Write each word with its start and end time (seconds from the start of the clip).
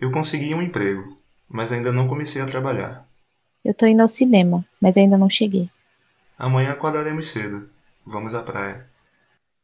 Eu 0.00 0.10
consegui 0.10 0.54
um 0.54 0.62
emprego, 0.62 1.18
mas 1.46 1.70
ainda 1.70 1.92
não 1.92 2.08
comecei 2.08 2.40
a 2.40 2.46
trabalhar. 2.46 3.06
Eu 3.62 3.74
tô 3.74 3.84
indo 3.84 4.00
ao 4.00 4.08
cinema, 4.08 4.64
mas 4.80 4.96
ainda 4.96 5.18
não 5.18 5.28
cheguei. 5.28 5.68
Amanhã 6.38 6.70
acordaremos 6.70 7.28
cedo. 7.28 7.68
Vamos 8.06 8.34
à 8.34 8.42
praia. 8.42 8.86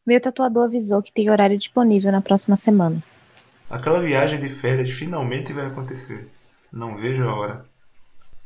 Meu 0.07 0.21
tatuador 0.21 0.65
avisou 0.65 1.03
que 1.03 1.11
tem 1.11 1.31
horário 1.31 1.57
disponível 1.57 2.13
na 2.13 2.21
próxima 2.21 2.55
semana. 2.55 3.03
Aquela 3.71 3.99
viagem 3.99 4.39
de 4.39 4.51
férias 4.51 4.91
finalmente 4.91 5.55
vai 5.55 5.65
acontecer. 5.67 6.29
Não 6.71 6.99
vejo 6.99 7.23
a 7.23 7.35
hora. 7.35 7.67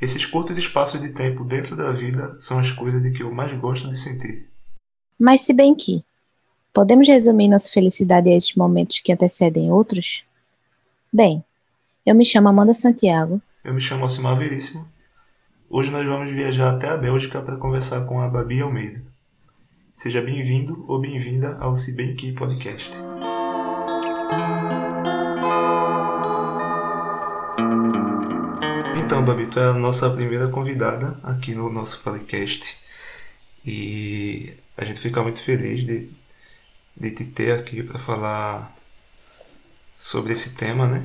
Esses 0.01 0.25
curtos 0.25 0.57
espaços 0.57 1.01
de 1.01 1.13
tempo 1.13 1.45
dentro 1.45 1.75
da 1.75 1.91
vida 1.91 2.39
são 2.39 2.61
as 2.61 2.71
coisas 2.71 3.03
de 3.03 3.11
que 3.11 3.25
eu 3.25 3.35
mais 3.35 3.53
gosto 3.55 3.91
de 3.91 3.99
sentir. 3.99 4.49
Mas 5.19 5.41
se 5.41 5.53
bem 5.53 5.75
que, 5.75 6.05
podemos 6.73 7.09
resumir 7.09 7.49
nossa 7.49 7.69
felicidade 7.69 8.31
a 8.31 8.37
estes 8.37 8.55
momentos 8.55 9.01
que 9.01 9.13
antecedem 9.13 9.73
outros? 9.73 10.25
Bem, 11.13 11.45
eu 12.05 12.15
me 12.15 12.25
chamo 12.25 12.49
Amanda 12.49 12.73
Santiago. 12.73 13.41
Eu 13.63 13.75
me 13.75 13.81
chamo 13.81 14.05
Alcimar 14.05 14.37
Veríssimo. 14.37 14.87
Hoje 15.69 15.91
nós 15.91 16.05
vamos 16.07 16.33
viajar 16.33 16.71
até 16.71 16.89
a 16.89 16.97
Bélgica 16.97 17.41
para 17.43 17.57
conversar 17.57 18.07
com 18.07 18.19
a 18.21 18.29
Babi 18.29 18.61
Almeida. 18.61 19.03
Seja 19.93 20.23
bem-vindo 20.23 20.85
ou 20.89 21.01
bem-vinda 21.01 21.57
ao 21.59 21.77
Se 21.77 21.95
Bem 21.95 22.17
Que 22.17 22.33
Podcast. 22.33 22.97
Então, 28.97 29.25
Babi, 29.25 29.47
tu 29.47 29.61
é 29.61 29.69
a 29.69 29.75
nossa 29.75 30.09
primeira 30.11 30.49
convidada 30.49 31.21
aqui 31.23 31.55
no 31.55 31.71
nosso 31.71 32.03
podcast 32.03 32.79
e 33.65 34.55
a 34.77 34.85
gente 34.85 35.01
fica 35.01 35.23
muito 35.23 35.43
feliz 35.43 35.85
de, 35.85 36.11
de 36.97 37.11
te 37.11 37.25
ter 37.27 37.53
aqui 37.53 37.83
para 37.83 37.99
falar 37.99 38.75
sobre 39.93 40.33
esse 40.33 40.55
tema, 40.55 40.89
né? 40.89 41.05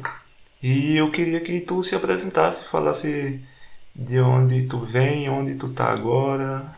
E 0.68 0.98
eu 0.98 1.12
queria 1.12 1.40
que 1.42 1.62
tu 1.62 1.84
se 1.84 1.94
apresentasse, 1.94 2.68
falasse 2.68 3.40
de 3.96 4.20
onde 4.20 4.68
tu 4.68 4.80
vem, 4.80 5.30
onde 5.30 5.54
tu 5.60 5.72
tá 5.72 5.94
agora, 5.94 6.76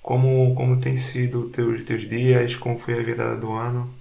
como, 0.00 0.54
como 0.54 0.80
tem 0.80 0.96
sido 0.96 1.50
teus, 1.50 1.82
teus 1.82 2.06
dias, 2.06 2.54
como 2.54 2.78
foi 2.78 3.00
a 3.00 3.02
virada 3.02 3.36
do 3.36 3.50
ano. 3.50 3.92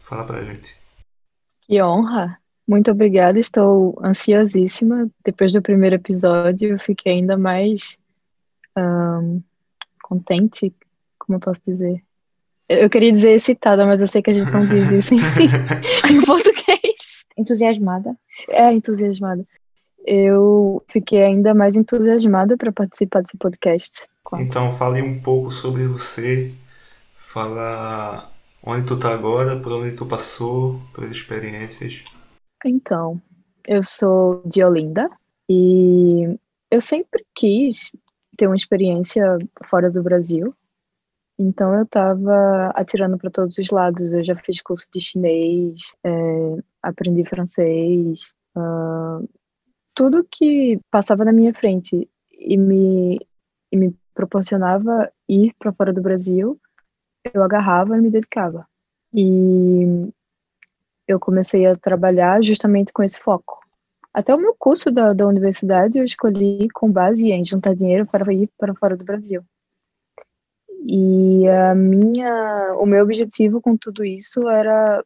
Fala 0.00 0.24
pra 0.24 0.42
gente. 0.42 0.80
Que 1.60 1.82
honra! 1.82 2.40
Muito 2.66 2.90
obrigada, 2.90 3.38
estou 3.38 3.94
ansiosíssima. 4.02 5.10
Depois 5.22 5.52
do 5.52 5.60
primeiro 5.60 5.96
episódio, 5.96 6.70
eu 6.70 6.78
fiquei 6.78 7.12
ainda 7.12 7.36
mais 7.36 7.98
um, 8.78 9.42
contente, 10.02 10.74
como 11.18 11.36
eu 11.36 11.40
posso 11.40 11.60
dizer? 11.66 12.02
Eu 12.68 12.90
queria 12.90 13.12
dizer 13.12 13.32
excitada, 13.32 13.86
mas 13.86 14.00
eu 14.00 14.08
sei 14.08 14.20
que 14.20 14.30
a 14.30 14.34
gente 14.34 14.50
não 14.50 14.66
diz 14.66 14.90
isso 14.90 15.14
em, 15.14 15.18
em 16.12 16.24
português. 16.24 17.24
Entusiasmada? 17.36 18.16
É, 18.48 18.72
entusiasmada. 18.72 19.46
Eu 20.04 20.82
fiquei 20.88 21.22
ainda 21.22 21.54
mais 21.54 21.76
entusiasmada 21.76 22.56
para 22.56 22.72
participar 22.72 23.22
desse 23.22 23.36
podcast. 23.36 24.06
Então, 24.34 24.72
fale 24.72 25.02
um 25.02 25.20
pouco 25.20 25.50
sobre 25.50 25.86
você. 25.86 26.52
Fala 27.16 28.30
onde 28.62 28.86
tu 28.86 28.98
tá 28.98 29.12
agora, 29.12 29.60
por 29.60 29.72
onde 29.72 29.94
tu 29.94 30.06
passou, 30.06 30.80
tuas 30.92 31.10
experiências. 31.10 32.02
Então, 32.64 33.20
eu 33.66 33.82
sou 33.82 34.42
de 34.44 34.64
Olinda 34.64 35.08
e 35.48 36.36
eu 36.70 36.80
sempre 36.80 37.24
quis 37.34 37.92
ter 38.36 38.46
uma 38.46 38.56
experiência 38.56 39.38
fora 39.64 39.90
do 39.90 40.02
Brasil. 40.02 40.54
Então 41.38 41.74
eu 41.74 41.82
estava 41.82 42.72
atirando 42.74 43.18
para 43.18 43.30
todos 43.30 43.58
os 43.58 43.70
lados. 43.70 44.12
Eu 44.12 44.24
já 44.24 44.34
fiz 44.36 44.62
curso 44.62 44.86
de 44.92 45.00
chinês, 45.00 45.94
é, 46.02 46.10
aprendi 46.82 47.24
francês, 47.24 48.20
uh, 48.56 49.28
tudo 49.94 50.26
que 50.30 50.80
passava 50.90 51.24
na 51.24 51.32
minha 51.32 51.54
frente 51.54 52.08
e 52.32 52.56
me, 52.56 53.18
e 53.72 53.76
me 53.76 53.94
proporcionava 54.14 55.10
ir 55.28 55.54
para 55.58 55.72
fora 55.72 55.92
do 55.92 56.02
Brasil, 56.02 56.58
eu 57.32 57.42
agarrava 57.42 57.96
e 57.96 58.00
me 58.00 58.10
dedicava. 58.10 58.66
E 59.12 60.10
eu 61.06 61.20
comecei 61.20 61.66
a 61.66 61.76
trabalhar 61.76 62.42
justamente 62.42 62.92
com 62.92 63.02
esse 63.02 63.20
foco. 63.20 63.60
Até 64.12 64.34
o 64.34 64.38
meu 64.38 64.54
curso 64.58 64.90
da, 64.90 65.12
da 65.12 65.26
universidade 65.26 65.98
eu 65.98 66.04
escolhi 66.04 66.68
com 66.72 66.90
base 66.90 67.30
em 67.30 67.44
juntar 67.44 67.74
dinheiro 67.74 68.06
para 68.06 68.32
ir 68.32 68.48
para 68.58 68.74
fora 68.74 68.96
do 68.96 69.04
Brasil. 69.04 69.44
E 70.88 71.48
a 71.48 71.74
minha, 71.74 72.76
o 72.78 72.86
meu 72.86 73.02
objetivo 73.02 73.60
com 73.60 73.76
tudo 73.76 74.04
isso 74.04 74.48
era 74.48 75.04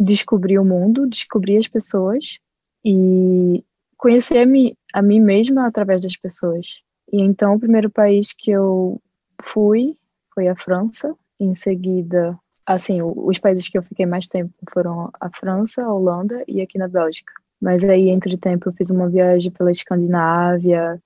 descobrir 0.00 0.58
o 0.58 0.64
mundo, 0.64 1.06
descobrir 1.06 1.58
as 1.58 1.68
pessoas 1.68 2.38
e 2.82 3.62
conhecer 3.98 4.38
a 4.38 4.46
mim, 4.46 4.74
a 4.92 5.02
mim 5.02 5.20
mesma 5.20 5.66
através 5.66 6.00
das 6.00 6.16
pessoas. 6.16 6.80
E 7.12 7.20
então 7.20 7.54
o 7.54 7.60
primeiro 7.60 7.90
país 7.90 8.32
que 8.32 8.50
eu 8.50 8.98
fui 9.42 9.98
foi 10.34 10.48
a 10.48 10.56
França, 10.56 11.14
em 11.38 11.54
seguida, 11.54 12.38
assim, 12.64 13.02
os 13.02 13.38
países 13.38 13.68
que 13.68 13.76
eu 13.76 13.82
fiquei 13.82 14.06
mais 14.06 14.26
tempo 14.26 14.54
foram 14.72 15.10
a 15.20 15.28
França, 15.28 15.84
a 15.84 15.92
Holanda 15.92 16.42
e 16.48 16.62
aqui 16.62 16.78
na 16.78 16.88
Bélgica. 16.88 17.34
Mas 17.60 17.84
aí, 17.84 18.08
entre 18.08 18.38
tempo, 18.38 18.70
eu 18.70 18.72
fiz 18.72 18.88
uma 18.88 19.10
viagem 19.10 19.52
pela 19.52 19.70
Escandinávia, 19.70 20.98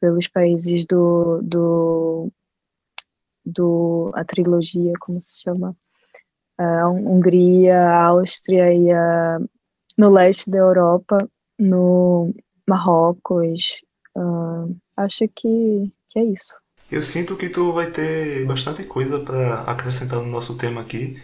pelos 0.00 0.28
países 0.28 0.86
do, 0.86 1.40
do, 1.42 2.32
do 3.48 4.10
a 4.14 4.24
trilogia, 4.24 4.92
como 5.00 5.20
se 5.22 5.42
chama? 5.42 5.76
A 6.58 6.88
Hungria, 6.88 7.80
a 7.80 8.04
Áustria 8.06 8.72
e 8.74 8.90
a, 8.90 9.38
no 9.96 10.10
leste 10.10 10.50
da 10.50 10.58
Europa, 10.58 11.28
no 11.58 12.34
Marrocos. 12.66 13.80
Uh, 14.16 14.76
acho 14.96 15.28
que, 15.28 15.92
que 16.10 16.18
é 16.18 16.24
isso. 16.24 16.54
Eu 16.90 17.02
sinto 17.02 17.36
que 17.36 17.48
tu 17.48 17.72
vai 17.72 17.90
ter 17.90 18.46
bastante 18.46 18.82
coisa 18.84 19.20
para 19.20 19.62
acrescentar 19.62 20.20
no 20.20 20.28
nosso 20.28 20.56
tema 20.56 20.80
aqui, 20.80 21.20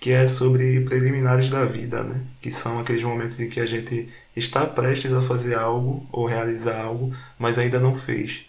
que 0.00 0.10
é 0.10 0.26
sobre 0.26 0.80
preliminares 0.84 1.50
da 1.50 1.64
vida, 1.64 2.02
né? 2.02 2.24
Que 2.40 2.50
são 2.50 2.78
aqueles 2.78 3.02
momentos 3.02 3.38
em 3.40 3.48
que 3.48 3.60
a 3.60 3.66
gente 3.66 4.12
está 4.34 4.66
prestes 4.66 5.12
a 5.12 5.22
fazer 5.22 5.54
algo 5.54 6.06
ou 6.12 6.26
realizar 6.26 6.80
algo, 6.80 7.12
mas 7.38 7.58
ainda 7.58 7.78
não 7.78 7.94
fez. 7.94 8.47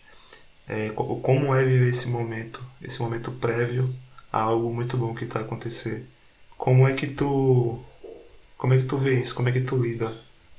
É, 0.69 0.89
como 0.91 1.55
é 1.55 1.65
viver 1.65 1.89
esse 1.89 2.09
momento, 2.09 2.63
esse 2.79 3.01
momento 3.01 3.31
prévio 3.31 3.93
a 4.31 4.39
algo 4.39 4.71
muito 4.71 4.95
bom 4.95 5.15
que 5.15 5.23
está 5.23 5.39
a 5.39 5.41
acontecer? 5.41 6.05
Como 6.55 6.87
é 6.87 6.93
que 6.93 7.07
tu, 7.07 7.79
como 8.55 8.73
é 8.73 8.77
que 8.77 8.85
tu 8.85 8.97
vê 8.97 9.19
isso? 9.19 9.33
Como 9.33 9.49
é 9.49 9.51
que 9.51 9.61
tu 9.61 9.75
lida? 9.75 10.11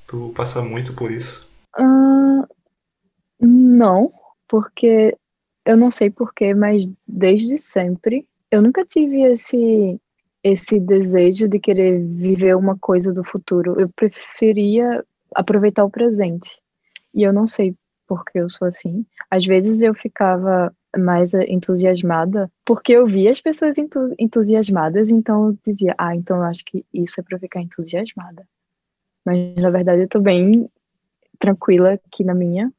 Tu 0.08 0.32
passa 0.34 0.62
muito 0.62 0.94
por 0.94 1.12
isso? 1.12 1.48
Uh, 1.78 2.44
não, 3.40 4.12
porque 4.48 5.16
eu 5.64 5.76
não 5.76 5.92
sei 5.92 6.10
porquê, 6.10 6.52
mas 6.54 6.90
desde 7.06 7.56
sempre 7.58 8.26
eu 8.50 8.60
nunca 8.60 8.84
tive 8.84 9.22
esse 9.22 10.00
esse 10.42 10.80
desejo 10.80 11.46
de 11.46 11.60
querer 11.60 12.02
viver 12.02 12.56
uma 12.56 12.76
coisa 12.78 13.12
do 13.12 13.22
futuro. 13.22 13.78
Eu 13.78 13.90
preferia 13.90 15.04
aproveitar 15.34 15.84
o 15.84 15.90
presente. 15.90 16.58
E 17.14 17.22
eu 17.22 17.32
não 17.32 17.46
sei 17.46 17.74
porque 18.10 18.40
eu 18.40 18.50
sou 18.50 18.66
assim. 18.66 19.06
Às 19.30 19.46
vezes 19.46 19.82
eu 19.82 19.94
ficava 19.94 20.74
mais 20.98 21.32
entusiasmada 21.32 22.50
porque 22.64 22.92
eu 22.92 23.06
via 23.06 23.30
as 23.30 23.40
pessoas 23.40 23.76
entusiasmadas, 24.18 25.10
então 25.10 25.46
eu 25.46 25.58
dizia, 25.64 25.94
ah, 25.96 26.16
então 26.16 26.38
eu 26.38 26.42
acho 26.42 26.64
que 26.64 26.84
isso 26.92 27.20
é 27.20 27.22
para 27.22 27.38
ficar 27.38 27.60
entusiasmada. 27.60 28.44
Mas 29.24 29.54
na 29.54 29.70
verdade 29.70 30.02
eu 30.02 30.08
tô 30.08 30.18
bem 30.18 30.68
tranquila 31.38 31.92
aqui 31.92 32.24
na 32.24 32.34
minha. 32.34 32.72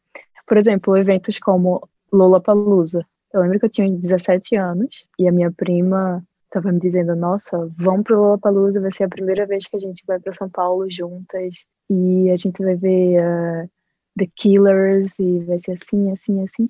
Por 0.45 0.57
exemplo, 0.57 0.97
eventos 0.97 1.39
como 1.39 1.87
Lollapalooza. 2.11 3.05
Eu 3.33 3.39
lembro 3.39 3.57
que 3.57 3.67
eu 3.67 3.69
tinha 3.69 3.89
17 3.89 4.57
anos 4.57 5.07
e 5.17 5.29
a 5.29 5.31
minha 5.31 5.49
prima 5.49 6.21
estava 6.43 6.73
me 6.73 6.79
dizendo: 6.81 7.15
Nossa, 7.15 7.71
vamos 7.77 8.03
pro 8.03 8.19
Lollapalooza, 8.19 8.81
vai 8.81 8.91
ser 8.91 9.05
a 9.05 9.09
primeira 9.09 9.45
vez 9.45 9.65
que 9.65 9.77
a 9.77 9.79
gente 9.79 10.03
vai 10.05 10.19
para 10.19 10.33
São 10.33 10.49
Paulo 10.49 10.91
juntas 10.91 11.65
e 11.89 12.29
a 12.29 12.35
gente 12.35 12.61
vai 12.61 12.75
ver 12.75 13.21
uh, 13.21 13.69
The 14.17 14.27
Killers 14.35 15.17
e 15.19 15.39
vai 15.39 15.59
ser 15.59 15.73
assim, 15.73 16.11
assim, 16.11 16.43
assim. 16.43 16.69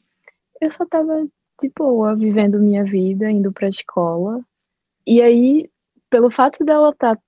Eu 0.60 0.70
só 0.70 0.86
tava 0.86 1.28
de 1.62 1.72
boa, 1.76 2.16
vivendo 2.16 2.60
minha 2.60 2.84
vida, 2.84 3.30
indo 3.30 3.52
pra 3.52 3.70
escola. 3.70 4.42
E 5.06 5.22
aí, 5.22 5.70
pelo 6.10 6.30
fato 6.30 6.64
dela 6.64 6.90
estar 6.90 7.16
tá 7.16 7.22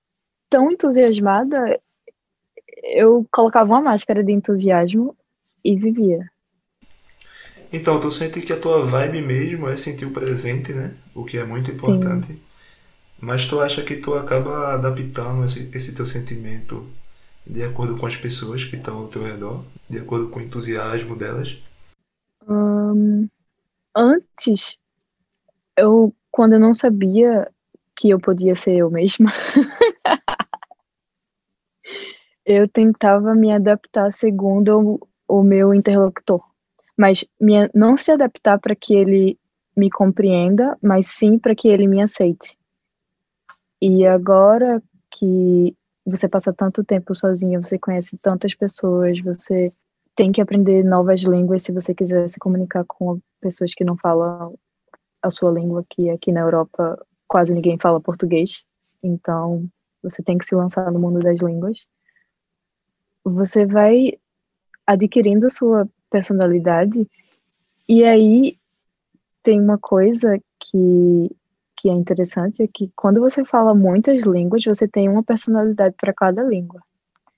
tão 0.48 0.70
entusiasmada, 0.70 1.80
eu 2.82 3.26
colocava 3.30 3.72
uma 3.72 3.80
máscara 3.80 4.22
de 4.22 4.32
entusiasmo 4.32 5.16
e 5.64 5.76
vivia. 5.76 6.30
Então, 7.72 7.98
tu 7.98 8.10
sente 8.10 8.40
que 8.40 8.52
a 8.52 8.60
tua 8.60 8.84
vibe 8.84 9.20
mesmo 9.20 9.68
é 9.68 9.76
sentir 9.76 10.04
o 10.04 10.12
presente, 10.12 10.72
né? 10.72 10.94
O 11.14 11.24
que 11.24 11.38
é 11.38 11.44
muito 11.44 11.72
importante. 11.72 12.28
Sim. 12.28 12.40
Mas 13.20 13.46
tu 13.46 13.60
acha 13.60 13.82
que 13.82 13.96
tu 13.96 14.14
acaba 14.14 14.74
adaptando 14.74 15.44
esse, 15.44 15.70
esse 15.74 15.94
teu 15.94 16.06
sentimento 16.06 16.86
de 17.46 17.62
acordo 17.62 17.96
com 17.96 18.06
as 18.06 18.16
pessoas 18.16 18.64
que 18.64 18.76
estão 18.76 18.98
ao 18.98 19.08
teu 19.08 19.22
redor? 19.22 19.64
De 19.88 19.98
acordo 19.98 20.30
com 20.30 20.38
o 20.38 20.42
entusiasmo 20.42 21.16
delas? 21.16 21.62
Um, 22.48 23.28
antes, 23.94 24.78
eu, 25.76 26.14
quando 26.30 26.54
eu 26.54 26.60
não 26.60 26.74
sabia 26.74 27.50
que 27.96 28.10
eu 28.10 28.18
podia 28.18 28.56
ser 28.56 28.76
eu 28.76 28.90
mesma, 28.90 29.32
Eu 32.44 32.68
tentava 32.68 33.34
me 33.34 33.50
adaptar 33.50 34.12
segundo 34.12 35.00
o, 35.26 35.38
o 35.38 35.42
meu 35.42 35.72
interlocutor, 35.72 36.44
mas 36.94 37.24
minha, 37.40 37.70
não 37.74 37.96
se 37.96 38.10
adaptar 38.10 38.58
para 38.58 38.76
que 38.76 38.94
ele 38.94 39.38
me 39.74 39.90
compreenda, 39.90 40.76
mas 40.82 41.06
sim 41.06 41.38
para 41.38 41.54
que 41.54 41.68
ele 41.68 41.86
me 41.86 42.02
aceite. 42.02 42.56
E 43.80 44.06
agora 44.06 44.82
que 45.10 45.74
você 46.04 46.28
passa 46.28 46.52
tanto 46.52 46.84
tempo 46.84 47.14
sozinha, 47.14 47.60
você 47.60 47.78
conhece 47.78 48.16
tantas 48.18 48.54
pessoas, 48.54 49.20
você 49.20 49.72
tem 50.14 50.30
que 50.30 50.40
aprender 50.40 50.84
novas 50.84 51.22
línguas 51.22 51.62
se 51.62 51.72
você 51.72 51.94
quiser 51.94 52.28
se 52.28 52.38
comunicar 52.38 52.84
com 52.86 53.20
pessoas 53.40 53.74
que 53.74 53.84
não 53.84 53.96
falam 53.96 54.54
a 55.22 55.30
sua 55.30 55.50
língua, 55.50 55.84
que 55.88 56.10
aqui 56.10 56.30
na 56.30 56.40
Europa 56.40 56.98
quase 57.26 57.52
ninguém 57.52 57.78
fala 57.78 58.00
português. 58.00 58.64
Então, 59.02 59.66
você 60.02 60.22
tem 60.22 60.38
que 60.38 60.44
se 60.44 60.54
lançar 60.54 60.92
no 60.92 61.00
mundo 61.00 61.20
das 61.20 61.40
línguas. 61.40 61.86
Você 63.24 63.64
vai 63.64 64.12
adquirindo 64.86 65.46
a 65.46 65.50
sua 65.50 65.88
personalidade 66.10 67.08
e 67.88 68.04
aí 68.04 68.58
tem 69.42 69.60
uma 69.60 69.78
coisa 69.78 70.38
que 70.60 71.34
que 71.84 71.90
é 71.90 71.92
interessante 71.92 72.62
é 72.62 72.66
que 72.66 72.90
quando 72.96 73.20
você 73.20 73.44
fala 73.44 73.74
muitas 73.74 74.22
línguas, 74.22 74.64
você 74.64 74.88
tem 74.88 75.06
uma 75.06 75.22
personalidade 75.22 75.94
para 76.00 76.14
cada 76.14 76.42
língua. 76.42 76.80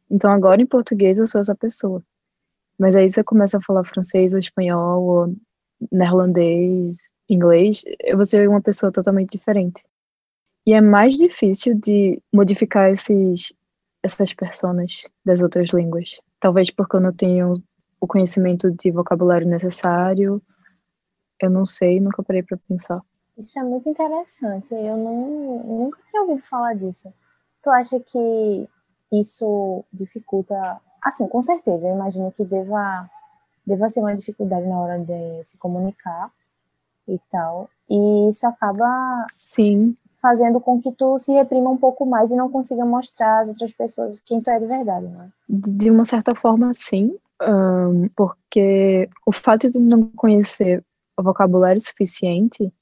Então 0.09 0.31
agora 0.31 0.63
em 0.63 0.67
português 0.67 1.19
eu 1.19 1.27
sou 1.27 1.41
essa 1.41 1.57
pessoa. 1.57 2.01
Mas 2.79 2.95
aí 2.95 3.11
você 3.11 3.25
começa 3.25 3.59
a 3.59 3.61
falar 3.61 3.83
francês 3.83 4.35
ou 4.35 4.39
espanhol 4.39 5.03
ou 5.03 5.37
neerlandês, 5.91 6.97
inglês, 7.29 7.83
vou 8.15 8.25
ser 8.25 8.49
uma 8.49 8.63
pessoa 8.63 8.93
totalmente 8.93 9.37
diferente. 9.37 9.83
E 10.65 10.75
é 10.75 10.81
mais 10.81 11.15
difícil 11.15 11.75
de 11.75 12.23
modificar 12.33 12.89
esses 12.93 13.53
essas 14.01 14.33
personas 14.33 15.09
das 15.25 15.41
outras 15.41 15.71
línguas. 15.71 16.21
Talvez 16.39 16.71
porque 16.71 16.95
eu 16.95 17.01
não 17.01 17.13
tenho 17.13 17.61
o 18.01 18.07
conhecimento 18.07 18.71
de 18.71 18.93
vocabulário 18.93 19.49
necessário. 19.49 20.41
Eu 21.43 21.51
não 21.51 21.67
sei, 21.67 21.99
nunca 21.99 22.23
parei 22.23 22.45
para 22.45 22.57
pensar. 22.69 23.03
Isso 23.39 23.59
é 23.59 23.63
muito 23.63 23.89
interessante. 23.89 24.75
Eu 24.75 24.97
não, 24.97 25.63
nunca 25.65 25.99
tinha 26.07 26.23
ouvido 26.23 26.43
falar 26.43 26.75
disso. 26.75 27.13
Tu 27.63 27.71
acha 27.71 28.01
que 28.01 28.69
isso 29.13 29.85
dificulta? 29.93 30.81
Assim, 31.03 31.29
com 31.29 31.43
certeza. 31.43 31.89
Eu 31.89 31.95
imagino 31.95 32.33
que 32.33 32.45
deva, 32.45 33.09
deva 33.67 33.89
ser 33.89 34.01
uma 34.01 34.17
dificuldade 34.17 34.67
na 34.67 34.81
hora 34.81 34.99
de 34.99 35.45
se 35.45 35.59
comunicar 35.59 36.31
e 37.07 37.21
tal. 37.31 37.69
E 37.89 38.29
isso 38.29 38.47
acaba 38.47 39.27
Sim. 39.31 39.97
fazendo 40.15 40.61
com 40.61 40.81
que 40.81 40.91
tu 40.93 41.19
se 41.19 41.33
reprima 41.33 41.71
um 41.71 41.77
pouco 41.77 42.07
mais 42.07 42.31
e 42.31 42.37
não 42.37 42.51
consiga 42.51 42.85
mostrar 42.85 43.41
às 43.41 43.49
outras 43.49 43.73
pessoas 43.73 44.21
quem 44.21 44.41
tu 44.41 44.51
é 44.51 44.59
de 44.59 44.67
verdade, 44.67 45.07
não 45.07 45.23
é? 45.23 45.29
De 45.49 45.91
uma 45.91 46.05
certa 46.05 46.35
forma, 46.35 46.73
sim. 46.75 47.17
Um, 47.43 48.09
porque 48.17 49.11
o 49.27 49.31
fato 49.31 49.71
de 49.71 49.79
não 49.79 50.05
conhecer 50.17 50.83
o 51.19 51.23
vocabulário 51.23 51.81
suficiente 51.81 52.73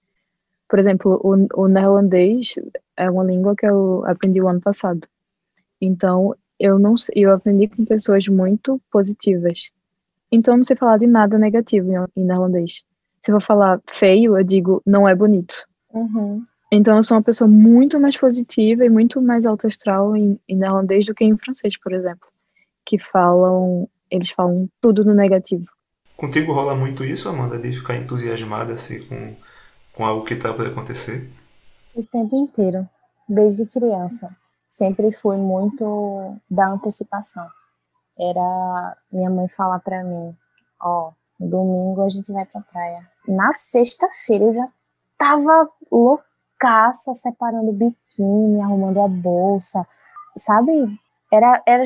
por 0.75 0.81
exemplo, 0.81 1.21
o, 1.23 1.63
o 1.63 1.69
neerlandês 1.69 2.57
é 2.97 3.09
uma 3.09 3.23
língua 3.23 3.55
que 3.55 3.65
eu 3.65 4.05
aprendi 4.07 4.43
o 4.43 4.49
ano 4.49 4.61
passado. 4.61 5.07
Então, 5.81 6.35
eu 6.59 6.81
não 6.81 6.97
eu 7.15 7.33
aprendi 7.33 7.69
com 7.69 7.85
pessoas 7.85 8.27
muito 8.27 8.83
positivas. 8.91 9.71
Então, 10.33 10.57
não 10.57 10.65
sei 10.65 10.75
falar 10.75 10.99
de 10.99 11.07
nada 11.07 11.39
negativo 11.39 11.93
em, 11.93 12.21
em 12.21 12.25
neerlandês. 12.25 12.83
Se 13.23 13.31
eu 13.31 13.35
vou 13.35 13.41
falar 13.41 13.81
feio, 13.89 14.37
eu 14.37 14.43
digo 14.43 14.83
não 14.85 15.09
é 15.09 15.15
bonito. 15.15 15.65
Uhum. 15.93 16.45
Então, 16.73 16.97
eu 16.97 17.05
sou 17.05 17.17
uma 17.19 17.23
pessoa 17.23 17.47
muito 17.47 18.01
mais 18.01 18.17
positiva 18.17 18.85
e 18.85 18.91
muito 18.91 19.23
mais 19.23 19.47
alto 19.47 19.69
astral 19.69 20.17
em, 20.17 20.41
em 20.49 20.57
neerlandês 20.57 21.07
do 21.07 21.15
que 21.15 21.25
em 21.25 21.37
francês, 21.37 21.77
por 21.77 21.93
exemplo. 21.93 22.29
Que 22.85 22.99
falam, 22.99 23.89
eles 24.11 24.31
falam 24.31 24.69
tudo 24.81 25.05
no 25.05 25.15
negativo. 25.15 25.67
Contigo 26.17 26.53
rola 26.53 26.75
muito 26.75 27.05
isso, 27.05 27.29
Amanda, 27.29 27.61
de 27.61 27.71
ficar 27.71 27.97
entusiasmada 27.97 28.73
assim 28.73 29.07
com 29.07 29.37
com 29.95 30.05
algo 30.05 30.25
que 30.25 30.35
está 30.35 30.53
para 30.53 30.69
acontecer? 30.69 31.31
O 31.95 32.03
tempo 32.03 32.37
inteiro, 32.37 32.89
desde 33.29 33.67
criança. 33.67 34.35
Sempre 34.69 35.13
fui 35.13 35.37
muito 35.37 36.37
da 36.51 36.69
antecipação. 36.69 37.47
Era 38.19 38.97
minha 39.13 39.31
mãe 39.31 39.49
falar 39.49 39.79
para 39.81 40.03
mim, 40.03 40.37
ó, 40.81 41.09
oh, 41.09 41.47
domingo 41.47 42.03
a 42.03 42.09
gente 42.09 42.33
vai 42.33 42.45
pra 42.45 42.61
praia. 42.61 43.09
Na 43.27 43.53
sexta-feira 43.53 44.45
eu 44.45 44.55
já 44.55 44.69
tava 45.17 45.69
loucaça, 45.91 47.15
separando 47.15 47.71
o 47.71 47.73
biquíni, 47.73 48.61
arrumando 48.61 49.01
a 49.01 49.09
bolsa, 49.09 49.87
sabe? 50.37 50.73
Era, 51.33 51.63
era 51.67 51.85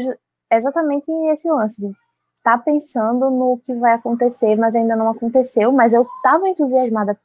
exatamente 0.51 1.11
esse 1.31 1.51
lance 1.51 1.81
de 1.81 1.95
tá 2.43 2.57
pensando 2.57 3.31
no 3.31 3.59
que 3.59 3.75
vai 3.75 3.93
acontecer, 3.93 4.57
mas 4.57 4.75
ainda 4.75 4.97
não 4.97 5.11
aconteceu, 5.11 5.71
mas 5.73 5.93
eu 5.93 6.07
tava 6.23 6.49
entusiasmada 6.49 7.19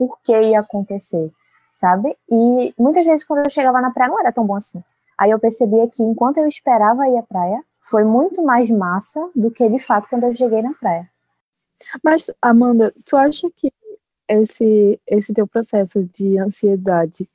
por 0.00 0.18
que 0.24 0.32
ia 0.32 0.60
acontecer, 0.60 1.30
sabe? 1.74 2.16
E 2.26 2.72
muitas 2.78 3.04
vezes 3.04 3.22
quando 3.22 3.44
eu 3.44 3.50
chegava 3.50 3.82
na 3.82 3.90
praia 3.90 4.10
não 4.10 4.18
era 4.18 4.32
tão 4.32 4.46
bom 4.46 4.54
assim. 4.56 4.82
Aí 5.18 5.30
eu 5.30 5.38
percebia 5.38 5.86
que 5.90 6.02
enquanto 6.02 6.38
eu 6.38 6.48
esperava 6.48 7.06
ir 7.06 7.18
à 7.18 7.22
praia, 7.22 7.62
foi 7.82 8.02
muito 8.02 8.42
mais 8.42 8.70
massa 8.70 9.28
do 9.36 9.50
que 9.50 9.68
de 9.68 9.78
fato 9.78 10.08
quando 10.08 10.24
eu 10.24 10.32
cheguei 10.32 10.62
na 10.62 10.72
praia. 10.72 11.06
Mas, 12.02 12.30
Amanda, 12.40 12.94
tu 13.04 13.14
acha 13.14 13.50
que 13.54 13.70
esse, 14.26 14.98
esse 15.06 15.34
teu 15.34 15.46
processo 15.46 16.02
de 16.02 16.38
ansiedade 16.38 17.28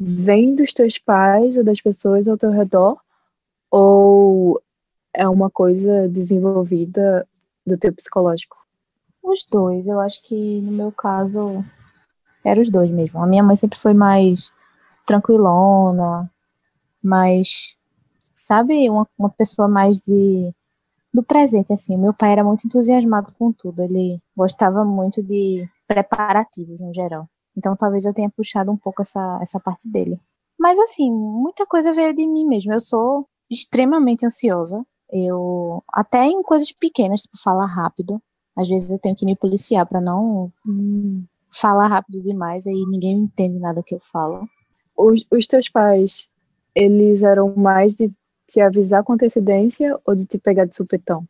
vem 0.00 0.54
dos 0.54 0.72
teus 0.72 0.96
pais 0.96 1.58
ou 1.58 1.64
das 1.64 1.82
pessoas 1.82 2.26
ao 2.26 2.38
teu 2.38 2.50
redor? 2.50 2.98
Ou 3.70 4.62
é 5.12 5.28
uma 5.28 5.50
coisa 5.50 6.08
desenvolvida 6.08 7.28
do 7.66 7.76
teu 7.76 7.92
psicológico? 7.92 8.56
Os 9.22 9.44
dois. 9.44 9.86
Eu 9.86 10.00
acho 10.00 10.22
que 10.22 10.62
no 10.62 10.72
meu 10.72 10.90
caso 10.90 11.62
era 12.48 12.60
os 12.60 12.70
dois 12.70 12.90
mesmo. 12.90 13.22
A 13.22 13.26
minha 13.26 13.42
mãe 13.42 13.56
sempre 13.56 13.78
foi 13.78 13.94
mais 13.94 14.52
tranquilona, 15.06 16.30
mais, 17.02 17.76
sabe, 18.32 18.88
uma, 18.90 19.06
uma 19.18 19.30
pessoa 19.30 19.68
mais 19.68 20.00
de 20.00 20.52
do 21.12 21.22
presente, 21.22 21.72
assim. 21.72 21.96
Meu 21.96 22.12
pai 22.12 22.32
era 22.32 22.44
muito 22.44 22.66
entusiasmado 22.66 23.32
com 23.38 23.52
tudo. 23.52 23.82
Ele 23.82 24.18
gostava 24.36 24.84
muito 24.84 25.22
de 25.22 25.68
preparativos, 25.86 26.80
no 26.80 26.92
geral. 26.94 27.28
Então, 27.56 27.74
talvez 27.74 28.04
eu 28.04 28.14
tenha 28.14 28.30
puxado 28.30 28.70
um 28.70 28.76
pouco 28.76 29.02
essa, 29.02 29.38
essa 29.42 29.58
parte 29.58 29.88
dele. 29.88 30.20
Mas, 30.58 30.78
assim, 30.78 31.10
muita 31.10 31.66
coisa 31.66 31.92
veio 31.92 32.14
de 32.14 32.26
mim 32.26 32.46
mesmo. 32.46 32.72
Eu 32.72 32.80
sou 32.80 33.26
extremamente 33.50 34.26
ansiosa. 34.26 34.84
Eu, 35.10 35.82
até 35.92 36.26
em 36.26 36.42
coisas 36.42 36.70
pequenas, 36.70 37.22
tipo 37.22 37.38
falar 37.42 37.66
rápido, 37.66 38.20
às 38.54 38.68
vezes 38.68 38.90
eu 38.90 38.98
tenho 38.98 39.16
que 39.16 39.24
me 39.24 39.34
policiar 39.34 39.86
para 39.86 40.00
não 40.00 40.52
hum, 40.66 41.24
falar 41.50 41.88
rápido 41.88 42.22
demais, 42.22 42.66
aí 42.66 42.84
ninguém 42.86 43.18
entende 43.18 43.58
nada 43.58 43.82
que 43.82 43.94
eu 43.94 44.00
falo. 44.00 44.48
Os, 44.96 45.24
os 45.30 45.46
teus 45.46 45.68
pais, 45.68 46.28
eles 46.74 47.22
eram 47.22 47.54
mais 47.56 47.94
de 47.94 48.12
te 48.48 48.60
avisar 48.60 49.04
com 49.04 49.12
antecedência 49.12 49.98
ou 50.06 50.14
de 50.14 50.24
te 50.26 50.38
pegar 50.38 50.64
de 50.64 50.74
supetão? 50.74 51.26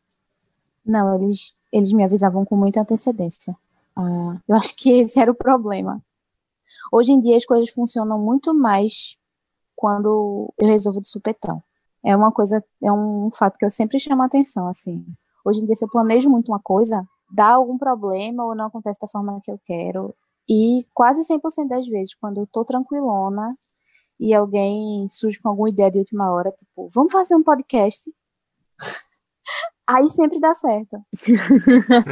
Não, 0.84 1.14
eles, 1.14 1.54
eles 1.72 1.92
me 1.92 2.04
avisavam 2.04 2.44
com 2.44 2.56
muita 2.56 2.80
antecedência. 2.80 3.56
Ah, 3.96 4.38
eu 4.48 4.56
acho 4.56 4.74
que 4.76 4.90
esse 4.90 5.18
era 5.20 5.30
o 5.30 5.34
problema. 5.34 6.02
Hoje 6.92 7.12
em 7.12 7.20
dia 7.20 7.36
as 7.36 7.44
coisas 7.44 7.70
funcionam 7.70 8.18
muito 8.18 8.54
mais 8.54 9.16
quando 9.74 10.52
eu 10.58 10.66
resolvo 10.66 11.00
de 11.00 11.08
supetão. 11.08 11.62
É 12.04 12.14
uma 12.16 12.32
coisa, 12.32 12.64
é 12.82 12.92
um 12.92 13.30
fato 13.32 13.58
que 13.58 13.64
eu 13.64 13.70
sempre 13.70 13.98
chamo 13.98 14.22
a 14.22 14.26
atenção, 14.26 14.68
assim. 14.68 15.04
Hoje 15.44 15.60
em 15.60 15.64
dia, 15.64 15.74
se 15.74 15.84
eu 15.84 15.88
planejo 15.88 16.30
muito 16.30 16.50
uma 16.50 16.60
coisa, 16.60 17.06
dá 17.30 17.48
algum 17.48 17.76
problema 17.76 18.44
ou 18.44 18.54
não 18.54 18.66
acontece 18.66 19.00
da 19.00 19.08
forma 19.08 19.40
que 19.42 19.50
eu 19.50 19.60
quero. 19.64 20.14
E 20.48 20.86
quase 20.94 21.26
100% 21.26 21.68
das 21.68 21.86
vezes, 21.86 22.14
quando 22.14 22.38
eu 22.38 22.46
tô 22.46 22.64
tranquilona 22.64 23.56
e 24.18 24.34
alguém 24.34 25.06
surge 25.08 25.38
com 25.40 25.48
alguma 25.48 25.68
ideia 25.68 25.90
de 25.90 25.98
última 25.98 26.32
hora, 26.32 26.50
tipo, 26.52 26.90
vamos 26.92 27.12
fazer 27.12 27.34
um 27.34 27.42
podcast? 27.42 28.10
Aí 29.86 30.08
sempre 30.08 30.38
dá 30.38 30.52
certo. 30.52 30.98